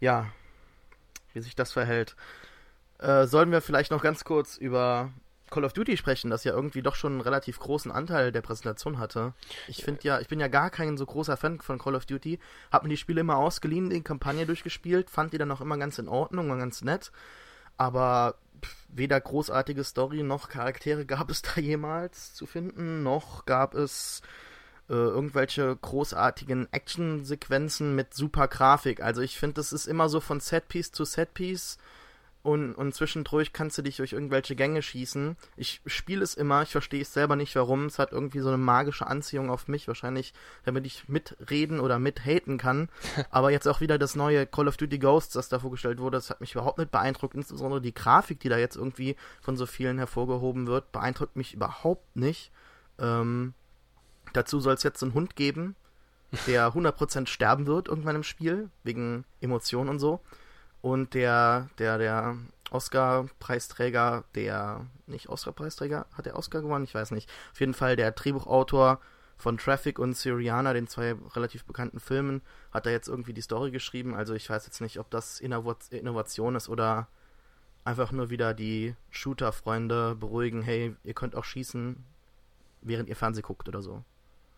[0.00, 0.26] ja,
[1.32, 2.16] wie sich das verhält.
[3.02, 5.10] Äh, sollen wir vielleicht noch ganz kurz über
[5.50, 8.98] Call of Duty sprechen, das ja irgendwie doch schon einen relativ großen Anteil der Präsentation
[8.98, 9.34] hatte.
[9.66, 12.38] Ich finde ja, ich bin ja gar kein so großer Fan von Call of Duty,
[12.70, 15.98] hab mir die Spiele immer ausgeliehen, die Kampagne durchgespielt, fand die dann auch immer ganz
[15.98, 17.10] in Ordnung und ganz nett,
[17.76, 18.36] aber
[18.88, 24.22] weder großartige Story noch Charaktere gab es da jemals zu finden, noch gab es
[24.88, 29.02] äh, irgendwelche großartigen Actionsequenzen mit super Grafik.
[29.02, 31.78] Also ich finde, das ist immer so von Setpiece zu Setpiece
[32.42, 35.36] und, und zwischendurch kannst du dich durch irgendwelche Gänge schießen.
[35.56, 37.86] Ich spiele es immer, ich verstehe es selber nicht, warum.
[37.86, 42.58] Es hat irgendwie so eine magische Anziehung auf mich, wahrscheinlich, damit ich mitreden oder mithaten
[42.58, 42.88] kann.
[43.30, 46.30] Aber jetzt auch wieder das neue Call of Duty Ghosts, das da vorgestellt wurde, das
[46.30, 47.36] hat mich überhaupt nicht beeindruckt.
[47.36, 52.16] Insbesondere die Grafik, die da jetzt irgendwie von so vielen hervorgehoben wird, beeindruckt mich überhaupt
[52.16, 52.50] nicht.
[52.98, 53.54] Ähm,
[54.32, 55.76] dazu soll es jetzt einen Hund geben,
[56.48, 60.20] der 100% sterben wird irgendwann im Spiel, wegen Emotionen und so.
[60.82, 62.36] Und der, der, der
[62.70, 66.84] Oscar-Preisträger, der, nicht Oscar-Preisträger, hat der Oscar gewonnen?
[66.84, 67.30] Ich weiß nicht.
[67.52, 69.00] Auf jeden Fall der Drehbuchautor
[69.36, 72.42] von Traffic und Syriana, den zwei relativ bekannten Filmen,
[72.72, 74.14] hat da jetzt irgendwie die Story geschrieben.
[74.14, 77.08] Also ich weiß jetzt nicht, ob das Innovation ist oder
[77.84, 82.04] einfach nur wieder die Shooter-Freunde beruhigen, hey, ihr könnt auch schießen,
[82.80, 84.04] während ihr Fernsehen guckt oder so.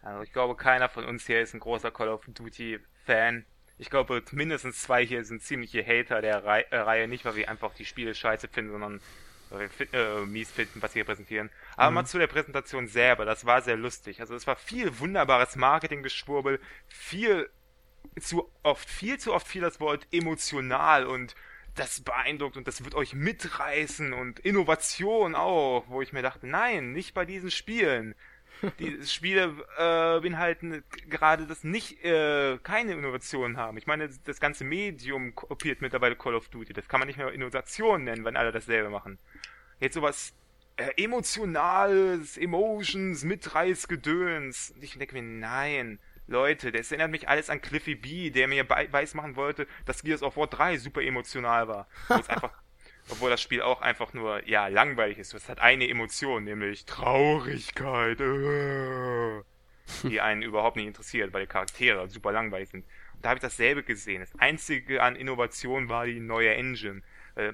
[0.02, 3.46] Also ich glaube, keiner von uns hier ist ein großer Call of Duty-Fan.
[3.78, 7.48] Ich glaube, mindestens zwei hier sind ziemliche Hater der Rei äh, Reihe, nicht weil wir
[7.48, 9.00] einfach die Spiele scheiße finden, sondern
[9.50, 11.50] weil wir äh, mies finden, was sie hier präsentieren.
[11.76, 11.94] Aber mhm.
[11.94, 14.20] mal zu der Präsentation selber, das war sehr lustig.
[14.20, 17.50] Also es war viel wunderbares Marketinggeschwurbel, viel
[18.20, 21.34] zu oft, viel zu oft viel das Wort emotional und
[21.74, 26.92] das beeindruckt und das wird euch mitreißen und Innovation auch, wo ich mir dachte, nein,
[26.92, 28.14] nicht bei diesen Spielen
[28.78, 33.76] die Spiele äh, beinhalten gerade das nicht äh, keine Innovationen haben.
[33.78, 36.72] Ich meine, das ganze Medium kopiert mittlerweile Call of Duty.
[36.72, 39.18] Das kann man nicht mehr Innovation nennen, wenn alle dasselbe machen.
[39.80, 40.34] Jetzt sowas
[40.76, 44.74] äh, emotionales, Emotions, Mitreißgedöns.
[44.80, 45.98] Ich denke mir, nein.
[46.26, 50.22] Leute, das erinnert mich alles an Cliffy B, der mir weiß machen wollte, dass Gears
[50.22, 51.86] of War 3 super emotional war.
[52.08, 52.63] Wo es einfach
[53.10, 55.34] obwohl das Spiel auch einfach nur, ja, langweilig ist.
[55.34, 59.42] Es hat eine Emotion, nämlich Traurigkeit, äh,
[60.08, 62.84] die einen überhaupt nicht interessiert, weil die Charaktere super langweilig sind.
[63.14, 64.20] Und da habe ich dasselbe gesehen.
[64.20, 67.02] Das einzige an Innovation war die neue Engine.
[67.34, 67.52] Äh,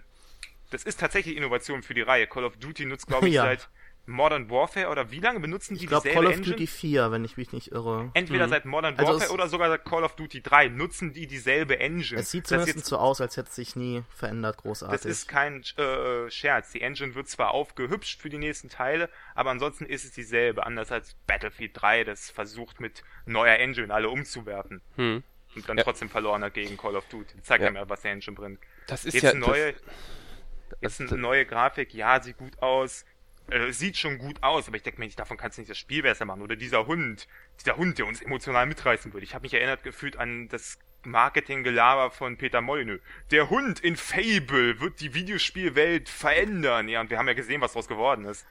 [0.71, 2.29] das ist tatsächlich Innovation für die Reihe.
[2.29, 3.43] Call of Duty nutzt, glaube ich, ja.
[3.43, 3.69] seit
[4.07, 6.57] Modern Warfare oder wie lange benutzen die ich glaub, dieselbe Call of Engine?
[6.57, 8.11] Duty 4, wenn ich mich nicht irre.
[8.15, 8.51] Entweder mhm.
[8.51, 12.21] seit Modern also Warfare oder sogar seit Call of Duty 3 nutzen die dieselbe Engine.
[12.21, 15.01] Es sieht zumindest jetzt, so aus, als hätte es sich nie verändert, großartig.
[15.01, 16.73] Das ist kein äh, Scherz.
[16.73, 20.67] Die Engine wird zwar aufgehübscht für die nächsten Teile, aber ansonsten ist es dieselbe.
[20.67, 24.81] Anders als Battlefield 3, das versucht mit neuer Engine alle umzuwerfen.
[24.97, 25.23] Hm.
[25.55, 25.85] Und dann ja.
[25.85, 27.43] trotzdem verloren hat gegen Call of Duty.
[27.43, 27.71] Zeigt ja.
[27.71, 28.61] mir, was der Engine bringt.
[28.87, 29.35] Das ist jetzt ja...
[29.35, 33.05] Neue, das, jetzt eine neue Grafik, ja, sieht gut aus
[33.51, 35.79] äh, sieht schon gut aus, aber ich denke mir nicht, davon kannst du nicht das
[35.79, 36.43] Spiel besser machen.
[36.43, 37.27] Oder dieser Hund,
[37.61, 39.25] dieser Hund, der uns emotional mitreißen würde.
[39.25, 43.01] Ich habe mich erinnert gefühlt an das Marketinggelaber von Peter Molyneux.
[43.31, 46.89] Der Hund in Fable wird die Videospielwelt verändern.
[46.89, 48.47] Ja, und wir haben ja gesehen, was daraus geworden ist.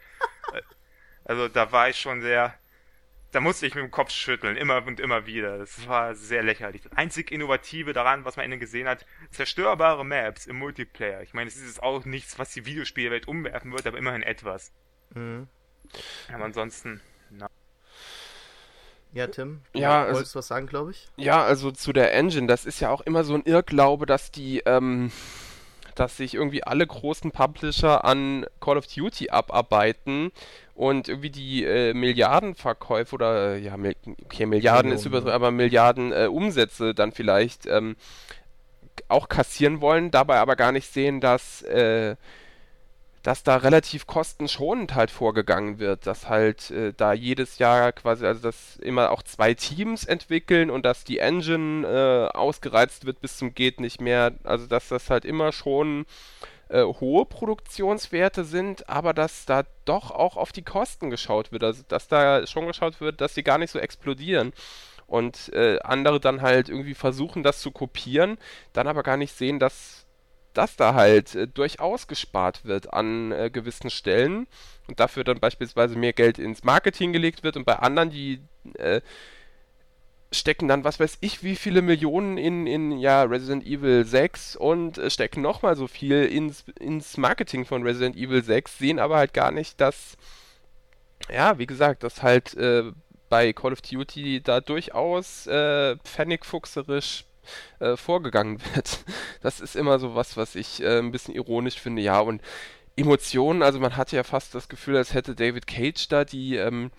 [1.25, 2.57] also da war ich schon sehr,
[3.31, 5.59] da musste ich mit dem Kopf schütteln, immer und immer wieder.
[5.59, 6.81] Das war sehr lächerlich.
[6.81, 11.21] Das einzig Innovative daran, was man innen gesehen hat, zerstörbare Maps im Multiplayer.
[11.21, 14.73] Ich meine, es ist auch nichts, was die Videospielwelt umwerfen wird, aber immerhin etwas.
[15.13, 15.47] Mhm.
[16.33, 17.49] Aber ansonsten, na.
[19.11, 21.07] Ja, Tim, du ja, wolltest also, was sagen, glaube ich?
[21.17, 24.59] Ja, also zu der Engine, das ist ja auch immer so ein Irrglaube, dass die,
[24.67, 25.11] ähm,
[25.95, 30.31] dass sich irgendwie alle großen Publisher an Call of Duty abarbeiten
[30.75, 33.75] und irgendwie die äh, Milliardenverkäufe oder ja,
[34.25, 37.95] okay, Milliarden ist übertrieben, aber Milliarden äh, Umsätze dann vielleicht ähm,
[39.07, 42.15] auch kassieren wollen, dabei aber gar nicht sehen, dass äh,
[43.23, 48.41] dass da relativ kostenschonend halt vorgegangen wird, dass halt äh, da jedes Jahr quasi, also
[48.41, 53.53] dass immer auch zwei Teams entwickeln und dass die Engine äh, ausgereizt wird bis zum
[53.53, 56.05] geht nicht mehr, also dass das halt immer schon
[56.69, 61.83] äh, hohe Produktionswerte sind, aber dass da doch auch auf die Kosten geschaut wird, also
[61.87, 64.53] dass da schon geschaut wird, dass sie gar nicht so explodieren
[65.07, 68.37] und äh, andere dann halt irgendwie versuchen, das zu kopieren,
[68.73, 70.05] dann aber gar nicht sehen, dass
[70.59, 74.45] dass da halt äh, durchaus gespart wird an äh, gewissen Stellen
[74.89, 78.41] und dafür dann beispielsweise mehr Geld ins Marketing gelegt wird und bei anderen, die
[78.73, 78.99] äh,
[80.33, 84.97] stecken dann, was weiß ich, wie viele Millionen in, in ja, Resident Evil 6 und
[84.97, 89.33] äh, stecken nochmal so viel ins, ins Marketing von Resident Evil 6, sehen aber halt
[89.33, 90.17] gar nicht, dass,
[91.33, 92.91] ja, wie gesagt, dass halt äh,
[93.29, 97.23] bei Call of Duty da durchaus äh, pfennigfuchserisch
[97.79, 98.99] äh, vorgegangen wird.
[99.41, 102.01] Das ist immer so was, was ich äh, ein bisschen ironisch finde.
[102.01, 102.41] Ja, und
[102.95, 106.91] Emotionen, also man hatte ja fast das Gefühl, als hätte David Cage da die, ähm,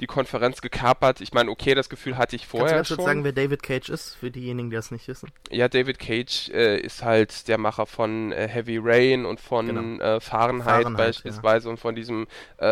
[0.00, 1.20] die Konferenz gekapert.
[1.20, 3.04] Ich meine, okay, das Gefühl hatte ich vorher Kannst du schon.
[3.04, 5.30] sagen, wer David Cage ist, für diejenigen, die das nicht wissen?
[5.50, 10.02] Ja, David Cage äh, ist halt der Macher von äh, Heavy Rain und von genau.
[10.02, 11.70] äh, Fahrenheit, Fahrenheit, beispielsweise ja.
[11.70, 12.26] und von diesem,
[12.58, 12.66] äh,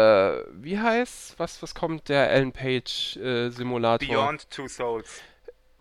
[0.52, 4.08] wie heißt, was, was kommt der Alan Page äh, Simulator?
[4.08, 5.20] Beyond Two Souls.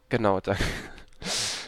[0.10, 0.63] Genau, danke.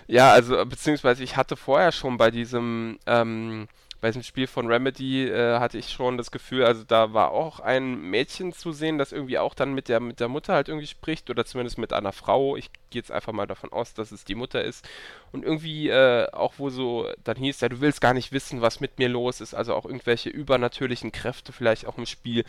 [0.08, 3.68] Ja, also beziehungsweise ich hatte vorher schon bei diesem ähm,
[4.02, 7.62] bei diesem Spiel von Remedy äh, hatte ich schon das Gefühl, also da war auch
[7.62, 10.88] ein Mädchen zu sehen, das irgendwie auch dann mit der mit der Mutter halt irgendwie
[10.88, 12.58] spricht oder zumindest mit einer Frau.
[12.58, 14.86] Ich gehe jetzt einfach mal davon aus, dass es die Mutter ist.
[15.32, 18.82] Und irgendwie äh, auch wo so dann hieß ja, du willst gar nicht wissen, was
[18.82, 22.44] mit mir los ist, also auch irgendwelche übernatürlichen Kräfte vielleicht auch im Spiel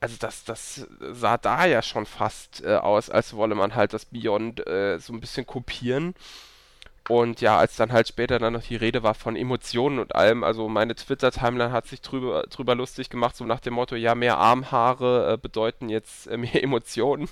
[0.00, 4.04] also das, das sah da ja schon fast äh, aus, als wolle man halt das
[4.04, 6.14] Beyond äh, so ein bisschen kopieren.
[7.08, 10.44] Und ja, als dann halt später dann noch die Rede war von Emotionen und allem,
[10.44, 14.36] also meine Twitter-Timeline hat sich drüber, drüber lustig gemacht, so nach dem Motto, ja, mehr
[14.36, 17.28] Armhaare äh, bedeuten jetzt äh, mehr Emotionen.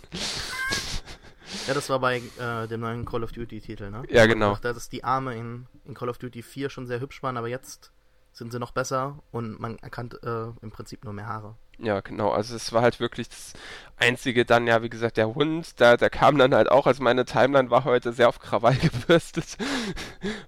[1.67, 4.03] Ja, das war bei äh, dem neuen Call of Duty-Titel, ne?
[4.09, 4.57] Ja, genau.
[4.63, 7.49] Da dass die Arme in, in Call of Duty 4 schon sehr hübsch waren, aber
[7.49, 7.93] jetzt
[8.37, 11.57] sind sie noch besser und man erkannt äh, im Prinzip nur mehr Haare.
[11.79, 12.31] Ja, genau.
[12.31, 13.55] Also es war halt wirklich das
[13.97, 17.25] Einzige dann, ja, wie gesagt, der Hund, da, der kam dann halt auch, also meine
[17.25, 19.57] Timeline war heute sehr auf Krawall gebürstet,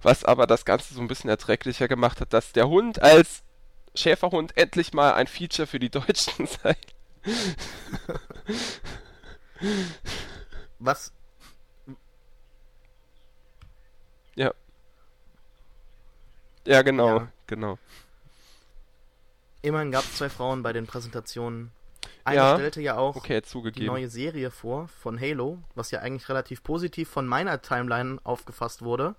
[0.03, 3.41] was aber das Ganze so ein bisschen erträglicher gemacht hat, dass der Hund als
[3.95, 6.75] Schäferhund endlich mal ein Feature für die Deutschen sei.
[10.77, 11.11] was?
[14.35, 14.53] Ja.
[16.65, 17.27] Ja, genau, ja.
[17.47, 17.77] genau.
[19.61, 21.71] Immerhin gab es zwei Frauen bei den Präsentationen.
[22.23, 23.41] Eine ja, stellte ja auch okay,
[23.75, 28.81] die neue Serie vor von Halo, was ja eigentlich relativ positiv von meiner Timeline aufgefasst
[28.81, 29.15] wurde.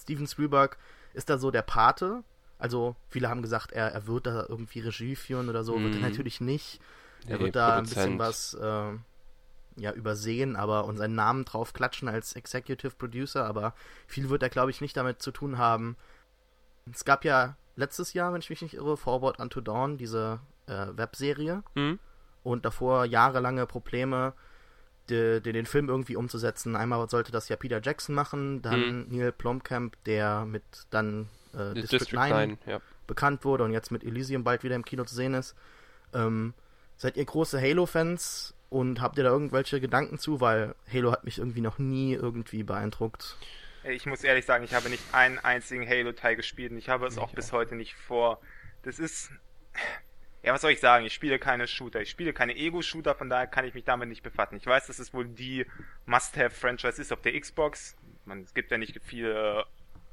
[0.00, 0.78] Steven Spielberg
[1.14, 2.22] ist da so der Pate.
[2.58, 5.76] Also viele haben gesagt, er, er wird da irgendwie Regie führen oder so.
[5.76, 5.84] Mm.
[5.84, 6.08] Wird er mhm.
[6.08, 6.80] natürlich nicht.
[7.26, 7.98] Er nee, wird da Produzent.
[7.98, 8.98] ein bisschen was äh,
[9.80, 13.74] ja, übersehen, aber und seinen Namen drauf klatschen als Executive Producer, aber
[14.06, 15.96] viel wird er, glaube ich, nicht damit zu tun haben.
[16.92, 20.86] Es gab ja letztes Jahr, wenn ich mich nicht irre, Forward Unto Dawn, diese äh,
[20.92, 21.62] Webserie.
[21.74, 21.98] Mhm.
[22.42, 24.32] Und davor jahrelange Probleme,
[25.10, 26.76] de, de, den Film irgendwie umzusetzen.
[26.76, 29.06] Einmal sollte das ja Peter Jackson machen, dann mhm.
[29.08, 32.80] Neil Blomkamp, der mit dann äh, District, District 9, 9 ja.
[33.06, 35.54] bekannt wurde und jetzt mit Elysium bald wieder im Kino zu sehen ist.
[36.12, 36.54] Ähm,
[36.96, 40.40] seid ihr große Halo-Fans und habt ihr da irgendwelche Gedanken zu?
[40.40, 43.36] Weil Halo hat mich irgendwie noch nie irgendwie beeindruckt
[43.88, 47.18] ich muss ehrlich sagen, ich habe nicht einen einzigen Halo-Teil gespielt und ich habe es
[47.18, 48.40] auch bis heute nicht vor.
[48.82, 49.30] Das ist.
[50.42, 51.04] Ja, was soll ich sagen?
[51.04, 52.00] Ich spiele keine Shooter.
[52.00, 54.56] Ich spiele keine Ego-Shooter, von daher kann ich mich damit nicht befassen.
[54.56, 55.66] Ich weiß, dass es wohl die
[56.04, 57.96] Must-Have-Franchise ist auf der Xbox.
[58.24, 59.66] Man, es gibt ja nicht viele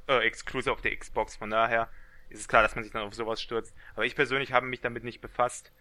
[0.08, 1.90] äh, Exclusive auf der Xbox, von daher
[2.30, 3.76] ist es klar, dass man sich dann auf sowas stürzt.
[3.94, 5.72] Aber ich persönlich habe mich damit nicht befasst.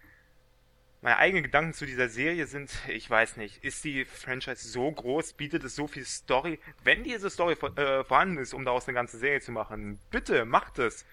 [1.02, 5.34] Meine eigenen Gedanken zu dieser Serie sind, ich weiß nicht, ist die Franchise so groß,
[5.34, 6.60] bietet es so viel Story?
[6.84, 10.78] Wenn diese Story äh, vorhanden ist, um daraus eine ganze Serie zu machen, bitte macht
[10.78, 11.04] es.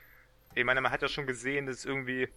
[0.53, 2.29] Ich meine, man hat ja schon gesehen, dass irgendwie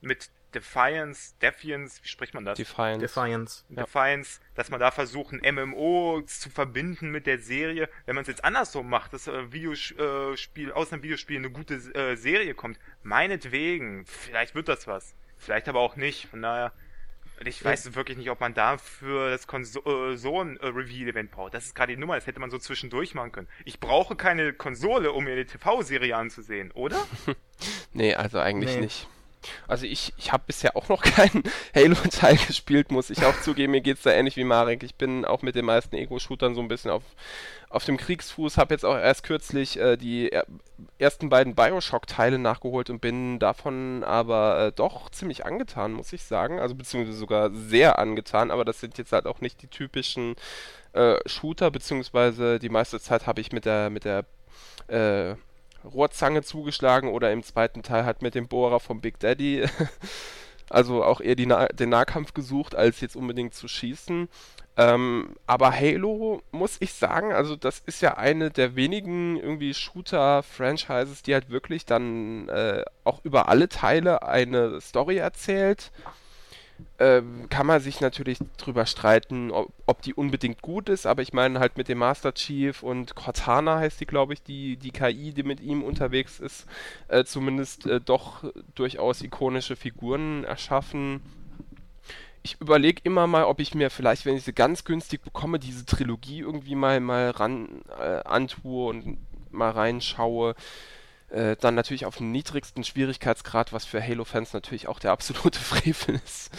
[0.00, 2.56] mit Defiance, Defiance, wie spricht man das?
[2.56, 3.00] Defiance.
[3.00, 3.64] Defiance.
[3.68, 7.88] Defiance, dass man da versucht, ein MMO zu verbinden mit der Serie.
[8.06, 12.16] Wenn man es jetzt andersrum macht, dass ein Videospiel, aus einem Videospiel eine gute äh,
[12.16, 15.14] Serie kommt, meinetwegen, vielleicht wird das was.
[15.36, 16.26] Vielleicht aber auch nicht.
[16.28, 16.72] Von daher,
[17.44, 17.94] ich weiß ja.
[17.94, 21.54] wirklich nicht, ob man dafür das Konsolen-Reveal-Event braucht.
[21.54, 23.48] Das ist gerade die Nummer, das hätte man so zwischendurch machen können.
[23.64, 27.06] Ich brauche keine Konsole, um mir eine TV-Serie anzusehen, oder?
[27.92, 28.82] nee, also eigentlich nee.
[28.82, 29.08] nicht.
[29.66, 31.42] Also ich, ich habe bisher auch noch keinen
[31.74, 33.72] Halo-Teil gespielt, muss ich auch zugeben.
[33.72, 34.82] Mir geht's da ähnlich wie Marek.
[34.82, 37.02] Ich bin auch mit den meisten Ego-Shootern so ein bisschen auf,
[37.68, 38.56] auf dem Kriegsfuß.
[38.56, 40.46] Habe jetzt auch erst kürzlich äh, die er
[40.98, 46.60] ersten beiden Bioshock-Teile nachgeholt und bin davon aber äh, doch ziemlich angetan, muss ich sagen.
[46.60, 48.50] Also beziehungsweise sogar sehr angetan.
[48.50, 50.36] Aber das sind jetzt halt auch nicht die typischen
[50.92, 54.24] äh, Shooter, beziehungsweise die meiste Zeit habe ich mit der, mit der
[54.88, 55.36] äh,
[55.92, 59.64] Rohrzange zugeschlagen oder im zweiten Teil hat mit dem Bohrer vom Big Daddy
[60.70, 64.28] also auch eher Na den Nahkampf gesucht, als jetzt unbedingt zu schießen.
[64.76, 71.22] Ähm, aber Halo, muss ich sagen, also das ist ja eine der wenigen irgendwie Shooter-Franchises,
[71.22, 75.90] die halt wirklich dann äh, auch über alle Teile eine Story erzählt
[76.98, 81.60] kann man sich natürlich drüber streiten, ob, ob, die unbedingt gut ist, aber ich meine
[81.60, 85.44] halt mit dem Master Chief und Cortana heißt die, glaube ich, die, die KI, die
[85.44, 86.66] mit ihm unterwegs ist,
[87.06, 88.42] äh, zumindest äh, doch
[88.74, 91.20] durchaus ikonische Figuren erschaffen.
[92.42, 95.86] Ich überlege immer mal, ob ich mir vielleicht, wenn ich sie ganz günstig bekomme, diese
[95.86, 99.18] Trilogie irgendwie mal, mal ran äh, antue und
[99.52, 100.56] mal reinschaue.
[101.30, 106.20] Äh, dann natürlich auf dem niedrigsten Schwierigkeitsgrad, was für Halo-Fans natürlich auch der absolute Frevel
[106.24, 106.50] ist.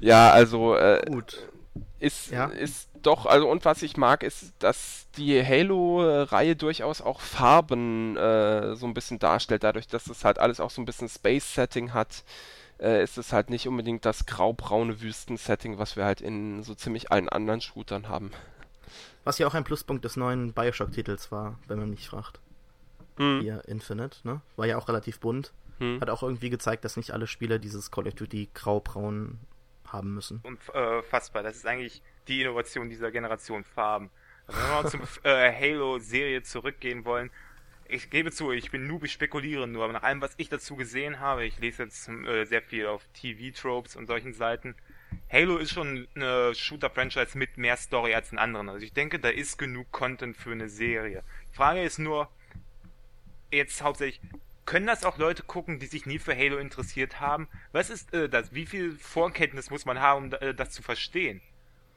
[0.00, 1.00] ja, also äh.
[1.98, 2.46] Ist, ja.
[2.46, 8.74] ist doch, also und was ich mag, ist, dass die Halo-Reihe durchaus auch Farben äh,
[8.74, 12.24] so ein bisschen darstellt, dadurch, dass es halt alles auch so ein bisschen Space-Setting hat.
[12.78, 17.12] Äh, ist es halt nicht unbedingt das graubraune Wüsten-Setting, was wir halt in so ziemlich
[17.12, 18.32] allen anderen Shootern haben.
[19.24, 22.40] Was ja auch ein Pluspunkt des neuen Bioshock-Titels war, wenn man mich fragt
[23.20, 23.40] hm.
[23.42, 24.40] hier Infinite, ne?
[24.56, 25.52] War ja auch relativ bunt.
[25.78, 26.00] Hm.
[26.00, 29.38] Hat auch irgendwie gezeigt, dass nicht alle Spiele dieses Call of Duty grau-braun
[29.86, 30.42] haben müssen.
[30.42, 31.42] Unfassbar.
[31.42, 34.10] Äh, das ist eigentlich die Innovation dieser Generation Farben.
[34.46, 37.30] Also wenn wir mal zum äh, Halo-Serie zurückgehen wollen,
[37.88, 40.76] ich gebe zu, ich bin noob, ich spekuliere nur, aber nach allem, was ich dazu
[40.76, 44.76] gesehen habe, ich lese jetzt äh, sehr viel auf TV-Tropes und solchen Seiten,
[45.30, 48.68] Halo ist schon eine Shooter-Franchise mit mehr Story als in anderen.
[48.68, 51.24] Also ich denke, da ist genug Content für eine Serie.
[51.50, 52.28] Die Frage ist nur,
[53.50, 54.20] jetzt hauptsächlich,
[54.64, 57.48] können das auch Leute gucken, die sich nie für Halo interessiert haben?
[57.72, 58.54] Was ist äh, das?
[58.54, 61.40] Wie viel Vorkenntnis muss man haben, um äh, das zu verstehen?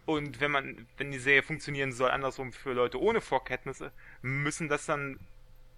[0.06, 4.86] Und wenn man, wenn die Serie funktionieren soll, andersrum für Leute ohne Vorkenntnisse, müssen das
[4.86, 5.20] dann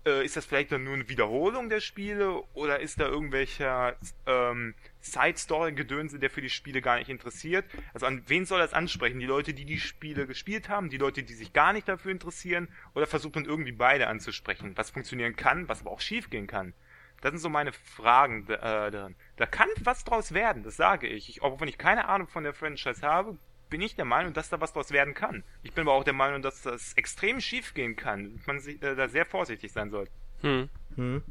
[0.06, 6.20] äh, ist das vielleicht nur eine Wiederholung der Spiele oder ist da irgendwelcher ähm, Side-Story-Gedönse,
[6.20, 7.66] der für die Spiele gar nicht interessiert?
[7.94, 9.20] Also an wen soll das ansprechen?
[9.20, 12.70] Die Leute, die die Spiele gespielt haben, die Leute, die sich gar nicht dafür interessieren
[12.94, 16.74] oder versucht man irgendwie beide anzusprechen, was funktionieren kann, was aber auch schiefgehen kann?
[17.22, 19.16] Das sind so meine Fragen äh, darin.
[19.38, 21.30] Da kann was draus werden, das sage ich.
[21.30, 21.42] ich.
[21.42, 23.38] Auch wenn ich keine Ahnung von der Franchise habe,
[23.70, 25.44] bin ich der Meinung, dass da was draus werden kann.
[25.64, 28.42] Ich bin aber auch der Meinung, dass das extrem schief gehen kann.
[28.46, 30.12] Man sich, äh, da sehr vorsichtig sein sollte.
[30.42, 30.70] Hm.
[30.96, 31.24] Hm.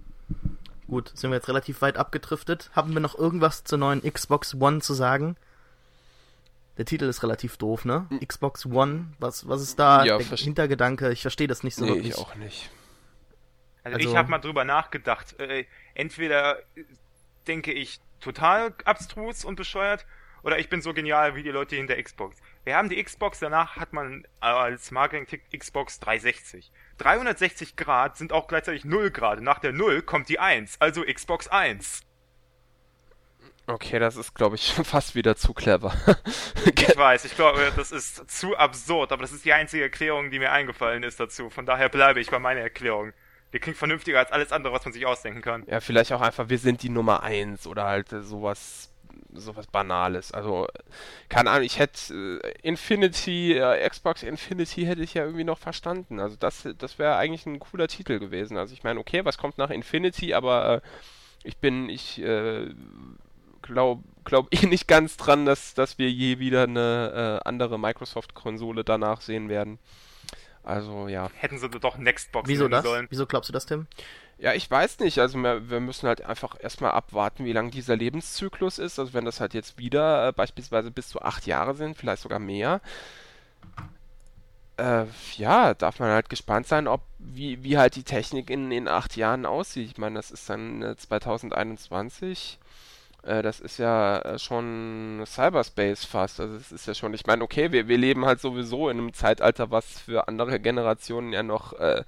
[0.87, 2.71] Gut, sind wir jetzt relativ weit abgedriftet.
[2.75, 5.37] Haben wir noch irgendwas zur neuen Xbox One zu sagen?
[6.77, 8.07] Der Titel ist relativ doof, ne?
[8.09, 8.21] Hm.
[8.21, 11.13] Xbox One, was, was ist da ja, der Hintergedanke?
[11.13, 12.09] Ich verstehe das nicht so nee, wirklich.
[12.09, 12.71] ich auch nicht.
[13.85, 15.39] Also, also ich habe mal drüber nachgedacht.
[15.39, 16.59] Äh, entweder
[17.47, 20.05] denke ich total abstrus und bescheuert
[20.45, 22.37] oder ich bin so genial wie die Leute hinter Xbox.
[22.65, 26.71] Wir haben die Xbox, danach hat man als Marketing Xbox 360.
[26.99, 29.41] 360 Grad sind auch gleichzeitig 0 Grad.
[29.41, 32.03] Nach der 0 kommt die 1, also Xbox 1.
[33.67, 35.95] Okay, das ist, glaube ich, fast wieder zu clever.
[36.67, 40.39] ich weiß, ich glaube, das ist zu absurd, aber das ist die einzige Erklärung, die
[40.39, 41.49] mir eingefallen ist dazu.
[41.49, 43.15] Von daher bleibe ich bei meiner Erklärung.
[43.55, 45.65] Die klingt vernünftiger als alles andere, was man sich ausdenken kann.
[45.67, 48.94] Ja, vielleicht auch einfach, wir sind die Nummer 1 oder halt sowas
[49.33, 50.33] sowas Banales.
[50.33, 50.67] Also,
[51.29, 56.21] keine Ahnung, ich hätte äh, Infinity, äh, Xbox Infinity hätte ich ja irgendwie noch verstanden.
[56.21, 58.57] Also das, das wäre eigentlich ein cooler Titel gewesen.
[58.57, 60.81] Also ich meine, okay, was kommt nach Infinity, aber äh,
[61.45, 62.69] ich bin, ich äh,
[63.63, 68.85] glaube glaub eh nicht ganz dran, dass, dass wir je wieder eine äh, andere Microsoft-Konsole
[68.85, 69.79] danach sehen werden.
[70.63, 71.31] Also ja.
[71.37, 72.85] Hätten sie doch Nextbox Wieso das?
[72.85, 73.07] sollen.
[73.11, 73.87] Wieso glaubst du das, Tim?
[74.39, 75.19] Ja, ich weiß nicht.
[75.19, 78.99] Also wir, wir müssen halt einfach erstmal abwarten, wie lang dieser Lebenszyklus ist.
[78.99, 82.39] Also wenn das halt jetzt wieder äh, beispielsweise bis zu acht Jahre sind, vielleicht sogar
[82.41, 82.81] mehr.
[84.77, 85.05] Äh,
[85.37, 89.17] ja, darf man halt gespannt sein, ob wie, wie halt die Technik in, in acht
[89.17, 89.89] Jahren aussieht.
[89.93, 92.59] Ich meine, das ist dann äh, 2021.
[93.23, 96.41] Äh, das ist ja äh, schon Cyberspace fast.
[96.41, 99.15] Also es ist ja schon, ich meine, okay, wir, wir leben halt sowieso in einem
[99.15, 102.05] Zeitalter, was für andere Generationen ja noch äh,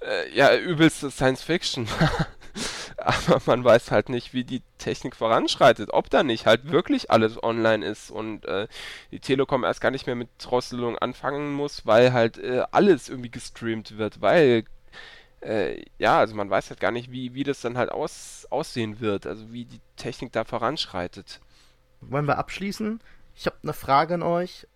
[0.00, 1.88] äh, ja, übelste Science Fiction.
[2.96, 7.42] Aber man weiß halt nicht, wie die Technik voranschreitet, ob da nicht halt wirklich alles
[7.42, 8.68] online ist und äh,
[9.10, 13.30] die Telekom erst gar nicht mehr mit Drosselung anfangen muss, weil halt äh, alles irgendwie
[13.30, 14.64] gestreamt wird, weil
[15.40, 19.00] äh, ja, also man weiß halt gar nicht, wie, wie das dann halt aus, aussehen
[19.00, 21.40] wird, also wie die Technik da voranschreitet.
[22.02, 23.00] Wollen wir abschließen?
[23.34, 24.66] Ich habe eine Frage an euch.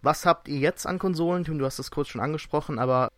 [0.00, 1.44] Was habt ihr jetzt an Konsolen?
[1.44, 3.10] Tim, du hast das kurz schon angesprochen, aber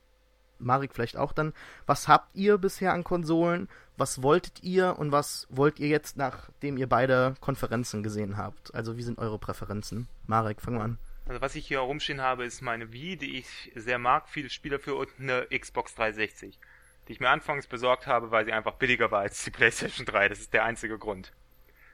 [0.64, 1.52] Marek vielleicht auch dann.
[1.86, 3.68] Was habt ihr bisher an Konsolen?
[3.96, 8.74] Was wolltet ihr und was wollt ihr jetzt, nachdem ihr beide Konferenzen gesehen habt?
[8.74, 10.08] Also wie sind eure Präferenzen?
[10.26, 10.98] Marek, fang mal an.
[11.26, 14.78] Also was ich hier rumstehen habe, ist meine Wii, die ich sehr mag, viele Spieler
[14.78, 16.58] für und eine Xbox 360,
[17.06, 20.28] die ich mir anfangs besorgt habe, weil sie einfach billiger war als die PlayStation 3.
[20.28, 21.32] Das ist der einzige Grund.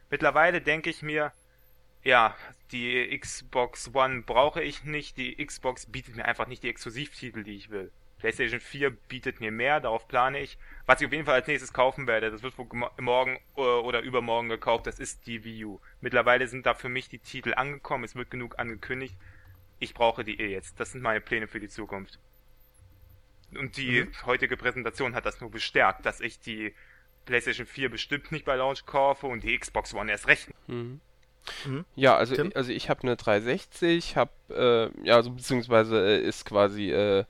[0.08, 1.32] Mittlerweile denke ich mir,
[2.02, 2.34] ja,
[2.72, 7.56] die Xbox One brauche ich nicht, die Xbox bietet mir einfach nicht die Exklusivtitel, die
[7.56, 7.92] ich will.
[8.20, 10.58] PlayStation 4 bietet mir mehr, darauf plane ich.
[10.86, 12.54] Was ich auf jeden Fall als nächstes kaufen werde, das wird
[12.98, 15.80] morgen äh, oder übermorgen gekauft, das ist die Wii U.
[16.00, 19.16] Mittlerweile sind da für mich die Titel angekommen, es wird genug angekündigt.
[19.78, 20.78] Ich brauche die eh jetzt.
[20.78, 22.18] Das sind meine Pläne für die Zukunft.
[23.58, 24.26] Und die mhm.
[24.26, 26.74] heutige Präsentation hat das nur bestärkt, dass ich die
[27.24, 30.48] PlayStation 4 bestimmt nicht bei Launch kaufe und die Xbox One erst recht.
[30.66, 31.00] Mhm.
[31.64, 31.84] Mhm.
[31.94, 36.90] Ja, also, also ich habe eine 360, habe, äh, ja, also beziehungsweise äh, ist quasi
[36.90, 37.24] äh,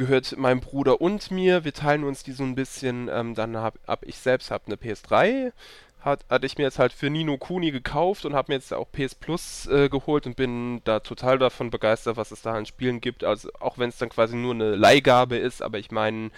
[0.00, 1.64] gehört meinem Bruder und mir.
[1.64, 3.08] Wir teilen uns die so ein bisschen.
[3.12, 5.52] Ähm, dann habe hab ich selbst hab eine PS3.
[6.00, 8.90] Hat, hatte ich mir jetzt halt für Nino Kuni gekauft und habe mir jetzt auch
[8.90, 13.02] PS Plus äh, geholt und bin da total davon begeistert, was es da an Spielen
[13.02, 13.22] gibt.
[13.22, 16.30] Also auch wenn es dann quasi nur eine Leihgabe ist, aber ich meine,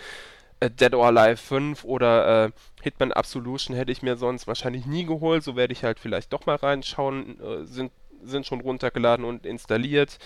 [0.59, 2.51] äh, Dead or Alive 5 oder äh,
[2.83, 5.45] Hitman Absolution hätte ich mir sonst wahrscheinlich nie geholt.
[5.45, 7.41] So werde ich halt vielleicht doch mal reinschauen.
[7.41, 7.93] Äh, sind,
[8.25, 10.19] sind schon runtergeladen und installiert.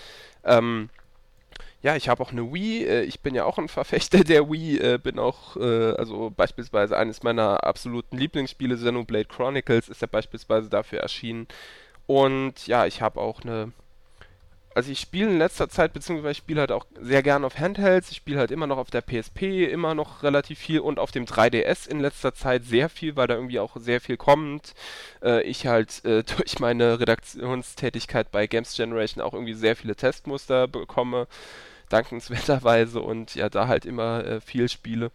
[0.43, 0.89] Ähm,
[1.81, 2.85] ja, ich habe auch eine Wii.
[2.85, 4.77] Äh, ich bin ja auch ein Verfechter der Wii.
[4.79, 10.69] Äh, bin auch, äh, also beispielsweise eines meiner absoluten Lieblingsspiele, Xenoblade Chronicles, ist ja beispielsweise
[10.69, 11.47] dafür erschienen.
[12.07, 13.71] Und ja, ich habe auch eine.
[14.77, 18.11] Also ich spiele in letzter Zeit, beziehungsweise ich spiele halt auch sehr gerne auf Handhelds.
[18.11, 21.25] Ich spiele halt immer noch auf der PSP, immer noch relativ viel und auf dem
[21.25, 24.75] 3DS in letzter Zeit sehr viel, weil da irgendwie auch sehr viel kommt.
[25.23, 30.67] Äh, ich halt äh, durch meine Redaktionstätigkeit bei Games Generation auch irgendwie sehr viele Testmuster
[30.67, 31.27] bekomme
[31.89, 35.09] dankenswerterweise und ja, da halt immer äh, viel spiele.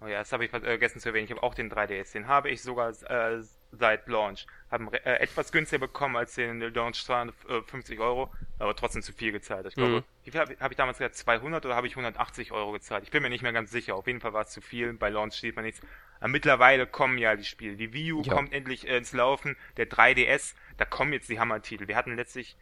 [0.00, 1.26] Oh ja, das habe ich vergessen zu erwähnen.
[1.26, 2.12] Ich habe auch den 3DS.
[2.12, 3.40] Den habe ich sogar äh,
[3.72, 4.46] seit Launch.
[4.70, 9.66] Haben äh, etwas günstiger bekommen als den Launch 250 Euro, aber trotzdem zu viel gezahlt.
[9.66, 10.04] Ich glaube, mhm.
[10.24, 11.16] wie viel habe hab ich damals gesagt?
[11.16, 13.04] 200 oder habe ich 180 Euro gezahlt?
[13.04, 13.96] Ich bin mir nicht mehr ganz sicher.
[13.96, 14.92] Auf jeden Fall war es zu viel.
[14.92, 15.80] Bei Launch steht man nichts.
[16.20, 17.76] Aber mittlerweile kommen ja die Spiele.
[17.76, 18.32] Die Wii U ja.
[18.32, 19.56] kommt endlich äh, ins Laufen.
[19.76, 21.88] Der 3DS, da kommen jetzt die Hammer-Titel.
[21.88, 22.56] Wir hatten letztlich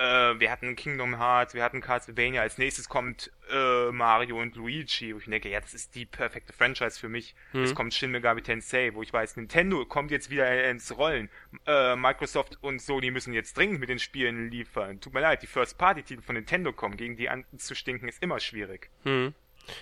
[0.00, 5.14] äh, wir hatten Kingdom Hearts, wir hatten Castlevania, als nächstes kommt äh, Mario und Luigi,
[5.14, 7.34] wo ich denke, ja, das ist die perfekte Franchise für mich.
[7.52, 7.64] Hm.
[7.64, 11.28] Es kommt Shin Megami Tensei, wo ich weiß, Nintendo kommt jetzt wieder ins Rollen.
[11.66, 15.00] Äh, Microsoft und Sony müssen jetzt dringend mit den Spielen liefern.
[15.00, 18.88] Tut mir leid, die First-Party-Titel von Nintendo kommen, gegen die anzustinken, ist immer schwierig.
[19.02, 19.34] Hm.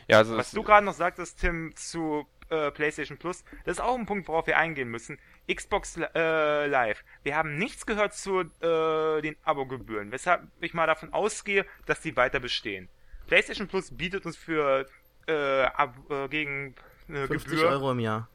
[0.08, 3.96] Ja, also Was du gerade noch sagtest, Tim, zu äh, PlayStation Plus, das ist auch
[3.96, 5.18] ein Punkt, worauf wir eingehen müssen.
[5.52, 7.04] Xbox äh, Live.
[7.22, 12.16] Wir haben nichts gehört zu äh, den Abogebühren, weshalb ich mal davon ausgehe, dass die
[12.16, 12.88] weiter bestehen.
[13.26, 14.86] PlayStation Plus bietet uns für
[15.26, 16.74] äh, ab, äh, gegen
[17.08, 18.28] äh, 50 Gebühr, Euro im Jahr.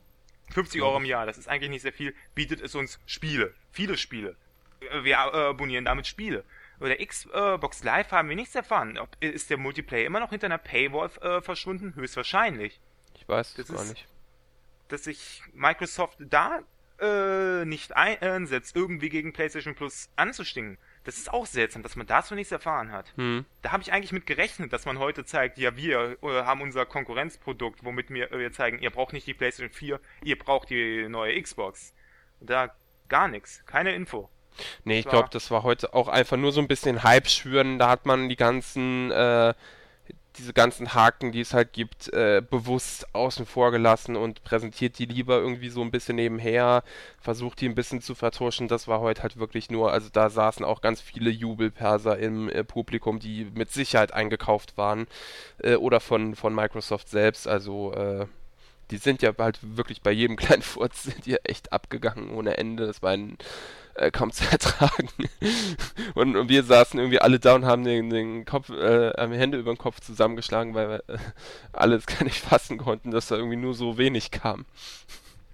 [0.51, 3.97] 50 Euro im Jahr, das ist eigentlich nicht sehr viel, bietet es uns Spiele, viele
[3.97, 4.35] Spiele.
[5.01, 6.43] Wir äh, abonnieren damit Spiele.
[6.79, 8.97] Oder Xbox Live haben wir nichts erfahren.
[8.97, 11.95] Ob, ist der Multiplayer immer noch hinter einer Paywall äh, verschwunden?
[11.95, 12.81] Höchstwahrscheinlich.
[13.23, 14.05] Ich weiß das gar nicht.
[14.89, 16.59] Dass sich Microsoft da
[16.99, 20.77] äh, nicht einsetzt, irgendwie gegen PlayStation Plus anzustinken.
[21.05, 23.13] Das ist auch seltsam, dass man dazu nichts erfahren hat.
[23.15, 23.45] Hm.
[23.61, 26.85] Da habe ich eigentlich mit gerechnet, dass man heute zeigt, ja, wir äh, haben unser
[26.85, 31.07] Konkurrenzprodukt, womit wir, äh, wir zeigen, ihr braucht nicht die PlayStation 4, ihr braucht die
[31.07, 31.93] neue Xbox.
[32.41, 32.73] Da
[33.07, 34.29] gar nichts, keine Info.
[34.83, 37.79] Nee, ich glaube, das war heute auch einfach nur so ein bisschen Hype schwören.
[37.79, 39.53] Da hat man die ganzen äh,
[40.37, 45.05] diese ganzen Haken, die es halt gibt, äh, bewusst außen vor gelassen und präsentiert die
[45.05, 46.83] lieber irgendwie so ein bisschen nebenher,
[47.19, 48.67] versucht die ein bisschen zu vertuschen.
[48.67, 52.63] Das war heute halt wirklich nur, also da saßen auch ganz viele Jubelperser im äh,
[52.63, 55.07] Publikum, die mit Sicherheit eingekauft waren
[55.59, 57.47] äh, oder von, von Microsoft selbst.
[57.47, 58.25] Also äh,
[58.91, 62.85] die sind ja halt wirklich bei jedem kleinen Furz sind die echt abgegangen ohne Ende.
[62.87, 63.37] Das war ein
[63.95, 65.09] äh, kaum zu ertragen.
[66.15, 69.73] und, und, wir saßen irgendwie alle da und haben den, den Kopf, äh, Hände über
[69.73, 71.17] den Kopf zusammengeschlagen, weil wir äh,
[71.71, 74.65] alles gar nicht fassen konnten, dass da irgendwie nur so wenig kam.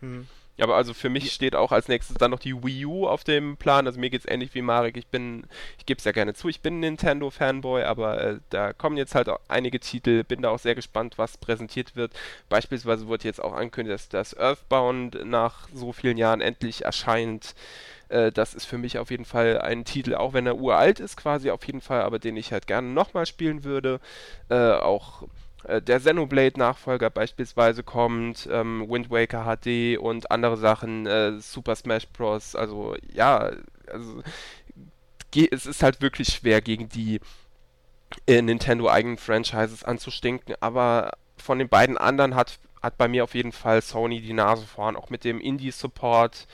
[0.02, 0.28] Hm.
[0.62, 3.58] Aber also für mich steht auch als nächstes dann noch die Wii U auf dem
[3.58, 3.88] Plan.
[3.88, 4.98] Also mir geht's ähnlich wie Marek.
[4.98, 5.46] Ich bin,
[5.78, 9.30] ich gebe es ja gerne zu, ich bin Nintendo-Fanboy, aber äh, da kommen jetzt halt
[9.30, 10.24] auch einige Titel.
[10.24, 12.14] Bin da auch sehr gespannt, was präsentiert wird.
[12.50, 17.56] Beispielsweise wurde jetzt auch angekündigt, dass das Earthbound nach so vielen Jahren endlich erscheint.
[18.10, 21.18] Äh, das ist für mich auf jeden Fall ein Titel, auch wenn er uralt ist
[21.18, 23.99] quasi auf jeden Fall, aber den ich halt gerne nochmal spielen würde.
[24.49, 25.24] Äh, auch
[25.64, 32.07] äh, der Xenoblade-Nachfolger beispielsweise kommt, ähm, Wind Waker HD und andere Sachen, äh, Super Smash
[32.07, 32.55] Bros.
[32.55, 33.51] Also ja,
[33.88, 34.24] also
[35.51, 37.20] es ist halt wirklich schwer gegen die
[38.28, 43.51] äh, Nintendo-eigenen Franchises anzustinken, aber von den beiden anderen hat, hat bei mir auf jeden
[43.51, 46.47] Fall Sony die Nase vorn, auch mit dem Indie-Support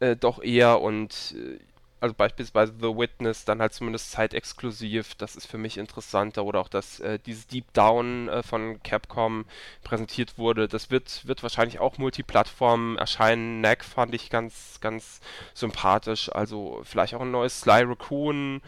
[0.00, 1.58] äh, doch eher und äh,
[2.00, 6.68] also beispielsweise The Witness dann halt zumindest zeitexklusiv, das ist für mich interessanter oder auch,
[6.68, 9.46] dass äh, dieses Deep Down äh, von Capcom
[9.82, 13.60] präsentiert wurde, das wird, wird wahrscheinlich auch Multiplattform erscheinen.
[13.60, 15.20] Knack fand ich ganz, ganz
[15.54, 18.62] sympathisch, also vielleicht auch ein neues Sly Raccoon,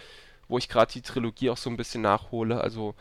[0.48, 2.94] wo ich gerade die Trilogie auch so ein bisschen nachhole, also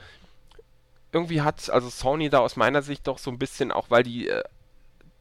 [1.11, 4.27] irgendwie hat also Sony da aus meiner Sicht doch so ein bisschen, auch weil die
[4.27, 4.43] äh,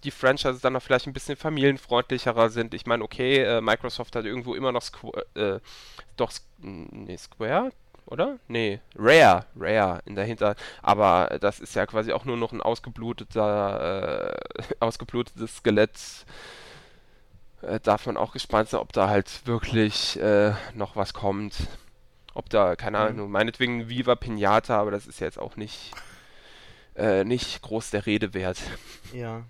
[0.04, 2.74] die Franchises dann noch vielleicht ein bisschen familienfreundlicherer sind.
[2.74, 5.60] Ich meine, okay, äh, Microsoft hat irgendwo immer noch Squ äh,
[6.16, 7.70] doch nee, Square,
[8.06, 8.38] oder?
[8.48, 10.56] Nee, Rare, Rare in dahinter.
[10.82, 15.98] Aber das ist ja quasi auch nur noch ein ausgebluteter, äh, ausgeblutetes Skelett.
[17.62, 21.54] Äh, darf man auch gespannt sein, ob da halt wirklich äh, noch was kommt.
[22.34, 22.98] Ob da, keine.
[22.98, 23.32] Ahnung, mhm.
[23.32, 25.90] meinetwegen Viva Pinata, aber das ist ja jetzt auch nicht,
[26.94, 28.58] äh, nicht groß der Rede wert.
[29.12, 29.42] Ja,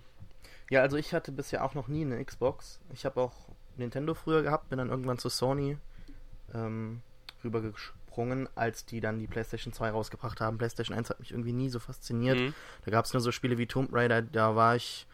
[0.69, 2.79] ja, also ich hatte bisher auch noch nie eine Xbox.
[2.93, 3.33] Ich habe auch
[3.77, 5.77] Nintendo früher gehabt, bin dann irgendwann zu Sony
[6.53, 7.01] ähm,
[7.43, 10.57] rübergesprungen, als die dann die PlayStation 2 rausgebracht haben.
[10.57, 12.37] PlayStation 1 hat mich irgendwie nie so fasziniert.
[12.37, 12.53] Mhm.
[12.85, 15.07] Da gab es nur so Spiele wie Tomb Raider, da war ich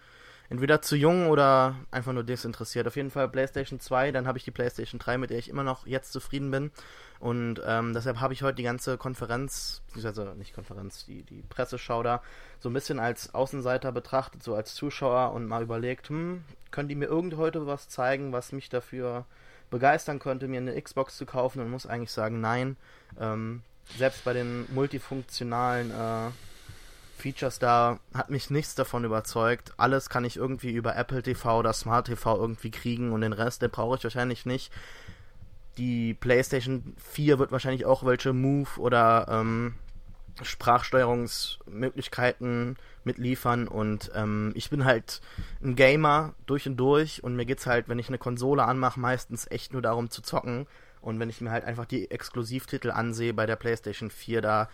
[0.50, 2.88] entweder zu jung oder einfach nur desinteressiert.
[2.88, 5.64] Auf jeden Fall PlayStation 2, dann habe ich die PlayStation 3, mit der ich immer
[5.64, 6.72] noch jetzt zufrieden bin.
[7.20, 12.04] Und ähm, deshalb habe ich heute die ganze Konferenz, beziehungsweise nicht Konferenz, die, die Presseschau
[12.04, 12.22] da,
[12.60, 16.96] so ein bisschen als Außenseiter betrachtet, so als Zuschauer und mal überlegt, hm, können die
[16.96, 19.26] mir irgend heute was zeigen, was mich dafür
[19.70, 22.78] begeistern könnte, mir eine Xbox zu kaufen und muss eigentlich sagen, nein.
[23.20, 23.64] Ähm,
[23.98, 26.32] selbst bei den multifunktionalen äh,
[27.16, 29.74] Features da hat mich nichts davon überzeugt.
[29.78, 33.62] Alles kann ich irgendwie über Apple TV oder Smart TV irgendwie kriegen und den Rest,
[33.62, 34.72] den brauche ich wahrscheinlich nicht.
[35.78, 39.76] Die PlayStation 4 wird wahrscheinlich auch welche Move oder ähm,
[40.42, 45.22] Sprachsteuerungsmöglichkeiten mitliefern und ähm, ich bin halt
[45.64, 49.50] ein Gamer durch und durch und mir geht's halt, wenn ich eine Konsole anmache, meistens
[49.50, 50.68] echt nur darum zu zocken
[51.02, 54.70] und wenn ich mir halt einfach die Exklusivtitel ansehe bei der PlayStation 4, da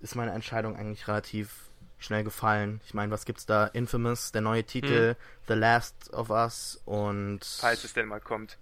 [0.00, 1.70] ist meine Entscheidung eigentlich relativ
[2.04, 2.80] schnell gefallen.
[2.86, 3.66] Ich meine, was gibt's da?
[3.66, 5.16] Infamous, der neue Titel, hm.
[5.48, 7.40] The Last of Us und.
[7.44, 8.58] Falls es denn mal kommt.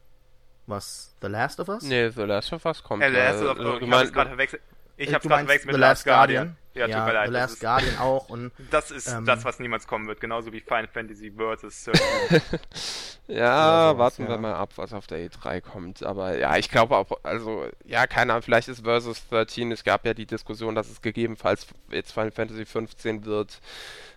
[0.67, 1.15] Was?
[1.21, 1.83] The Last of Us?
[1.83, 3.03] Nee, The Last of Us kommt.
[3.03, 4.63] Äh, The Last of Us, ich mein, gerade verwechselt.
[5.03, 6.45] Ich hab's gerade verwechselt mit The Last Guardian.
[6.45, 6.57] Guardian.
[6.75, 7.29] Ja, ja, tut mir leid.
[7.29, 8.29] The Last Guardian auch.
[8.29, 10.21] Und, das ist ähm, das, was niemals kommen wird.
[10.21, 11.85] Genauso wie Final Fantasy Versus
[13.29, 14.29] Ja, sowas, warten ja.
[14.31, 16.03] wir mal ab, was auf der E3 kommt.
[16.03, 20.05] Aber ja, ich glaube auch, also, ja, keine Ahnung, vielleicht ist Versus 13, es gab
[20.07, 23.61] ja die Diskussion, dass es gegebenenfalls jetzt Final Fantasy 15 wird.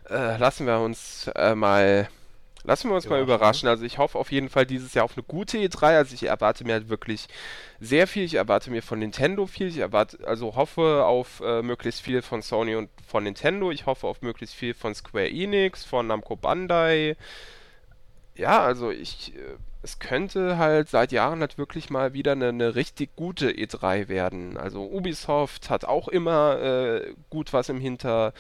[0.10, 2.08] Äh, lassen wir uns äh, mal
[2.66, 3.70] Lassen wir uns mal überraschen.
[3.70, 5.98] Also ich hoffe auf jeden Fall dieses Jahr auf eine gute E3.
[5.98, 7.28] Also ich erwarte mir halt wirklich
[7.80, 8.24] sehr viel.
[8.24, 9.68] Ich erwarte mir von Nintendo viel.
[9.68, 13.72] Ich erwarte, also hoffe auf äh, möglichst viel von Sony und von Nintendo.
[13.72, 17.16] Ich hoffe auf möglichst viel von Square Enix, von Namco Bandai.
[18.36, 22.74] Ja, also ich äh, es könnte halt seit Jahren halt wirklich mal wieder eine, eine
[22.74, 24.58] richtig gute E3 werden.
[24.58, 28.34] Also Ubisoft hat auch immer äh, gut was im Hinter,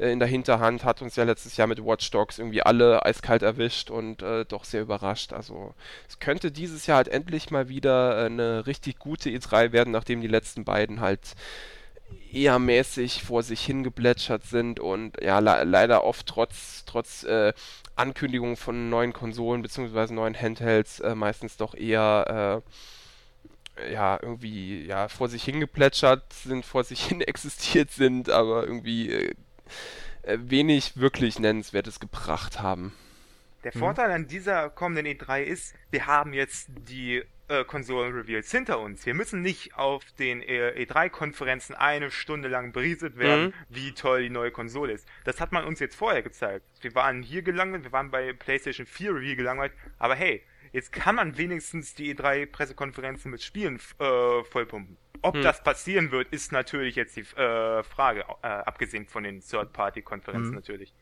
[0.00, 3.42] äh, in der Hinterhand, hat uns ja letztes Jahr mit Watch Dogs irgendwie alle eiskalt
[3.42, 5.32] erwischt und äh, doch sehr überrascht.
[5.32, 5.72] Also
[6.08, 10.20] es könnte dieses Jahr halt endlich mal wieder äh, eine richtig gute E3 werden, nachdem
[10.20, 11.36] die letzten beiden halt
[12.32, 17.52] eher mäßig vor sich hingeplätschert sind und ja, le leider oft trotz, trotz äh,
[17.98, 20.12] Ankündigungen von neuen Konsolen bzw.
[20.12, 22.62] neuen Handhelds äh, meistens doch eher
[23.90, 29.34] ja, irgendwie, ja, vor sich hingeplätschert sind, vor sich hin existiert sind, aber irgendwie äh,
[30.22, 32.92] äh wenig wirklich Nennenswertes gebracht haben.
[33.64, 33.80] Der mhm.
[33.80, 39.06] Vorteil an dieser kommenden E3 ist, wir haben jetzt die äh, Konsolen-Reveals hinter uns.
[39.06, 43.52] Wir müssen nicht auf den äh, E3-Konferenzen eine Stunde lang berieselt werden, mhm.
[43.68, 45.08] wie toll die neue Konsole ist.
[45.24, 46.64] Das hat man uns jetzt vorher gezeigt.
[46.80, 50.42] Wir waren hier gelangweilt, wir waren bei PlayStation 4 Review gelangweilt, aber hey,
[50.72, 54.96] jetzt kann man wenigstens die E3-Pressekonferenzen mit Spielen äh, vollpumpen.
[55.22, 55.42] Ob hm.
[55.42, 60.54] das passieren wird, ist natürlich jetzt die äh, Frage, äh, abgesehen von den Third-Party-Konferenzen hm.
[60.54, 60.94] natürlich.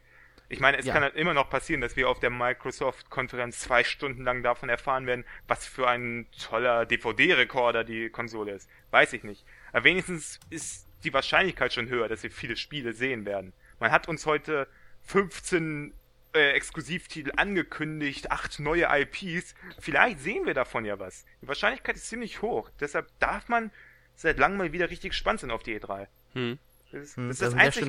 [0.48, 0.92] Ich meine, es ja.
[0.92, 5.06] kann halt immer noch passieren, dass wir auf der Microsoft-Konferenz zwei Stunden lang davon erfahren
[5.06, 8.68] werden, was für ein toller DVD-Rekorder die Konsole ist.
[8.90, 9.44] Weiß ich nicht.
[9.72, 13.52] Aber wenigstens ist die Wahrscheinlichkeit schon höher, dass wir viele Spiele sehen werden.
[13.80, 14.68] Man hat uns heute
[15.02, 15.92] 15
[16.34, 19.54] äh, Exklusivtitel angekündigt, acht neue IPs.
[19.80, 21.24] Vielleicht sehen wir davon ja was.
[21.42, 22.70] Die Wahrscheinlichkeit ist ziemlich hoch.
[22.78, 23.70] Deshalb darf man
[24.14, 26.06] seit langem mal wieder richtig gespannt sein auf die E3.
[26.34, 26.58] Hm.
[26.92, 27.88] Das, ist, hm, das, ist das, das einzig,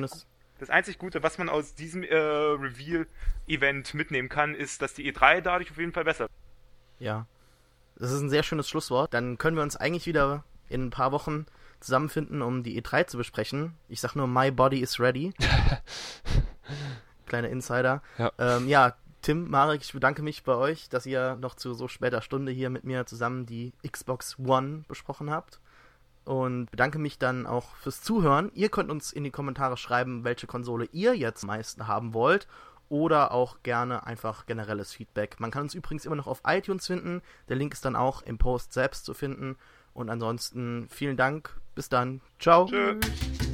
[0.58, 5.40] das einzig Gute, was man aus diesem äh, Reveal-Event mitnehmen kann, ist, dass die E3
[5.40, 6.28] dadurch auf jeden Fall besser.
[6.98, 7.26] Ja.
[7.96, 9.14] Das ist ein sehr schönes Schlusswort.
[9.14, 11.46] Dann können wir uns eigentlich wieder in ein paar Wochen
[11.80, 13.74] zusammenfinden, um die E3 zu besprechen.
[13.88, 15.32] Ich sag nur, my body is ready.
[17.26, 18.02] Kleiner Insider.
[18.18, 18.32] Ja.
[18.38, 22.22] Ähm, ja, Tim, Marek, ich bedanke mich bei euch, dass ihr noch zu so später
[22.22, 25.60] Stunde hier mit mir zusammen die Xbox One besprochen habt
[26.28, 28.50] und bedanke mich dann auch fürs Zuhören.
[28.52, 32.46] Ihr könnt uns in die Kommentare schreiben, welche Konsole ihr jetzt am meisten haben wollt
[32.90, 35.40] oder auch gerne einfach generelles Feedback.
[35.40, 37.22] Man kann uns übrigens immer noch auf iTunes finden.
[37.48, 39.56] Der Link ist dann auch im Post selbst zu finden.
[39.94, 41.58] Und ansonsten vielen Dank.
[41.74, 42.20] Bis dann.
[42.38, 42.66] Ciao.
[42.66, 43.47] Tschüss.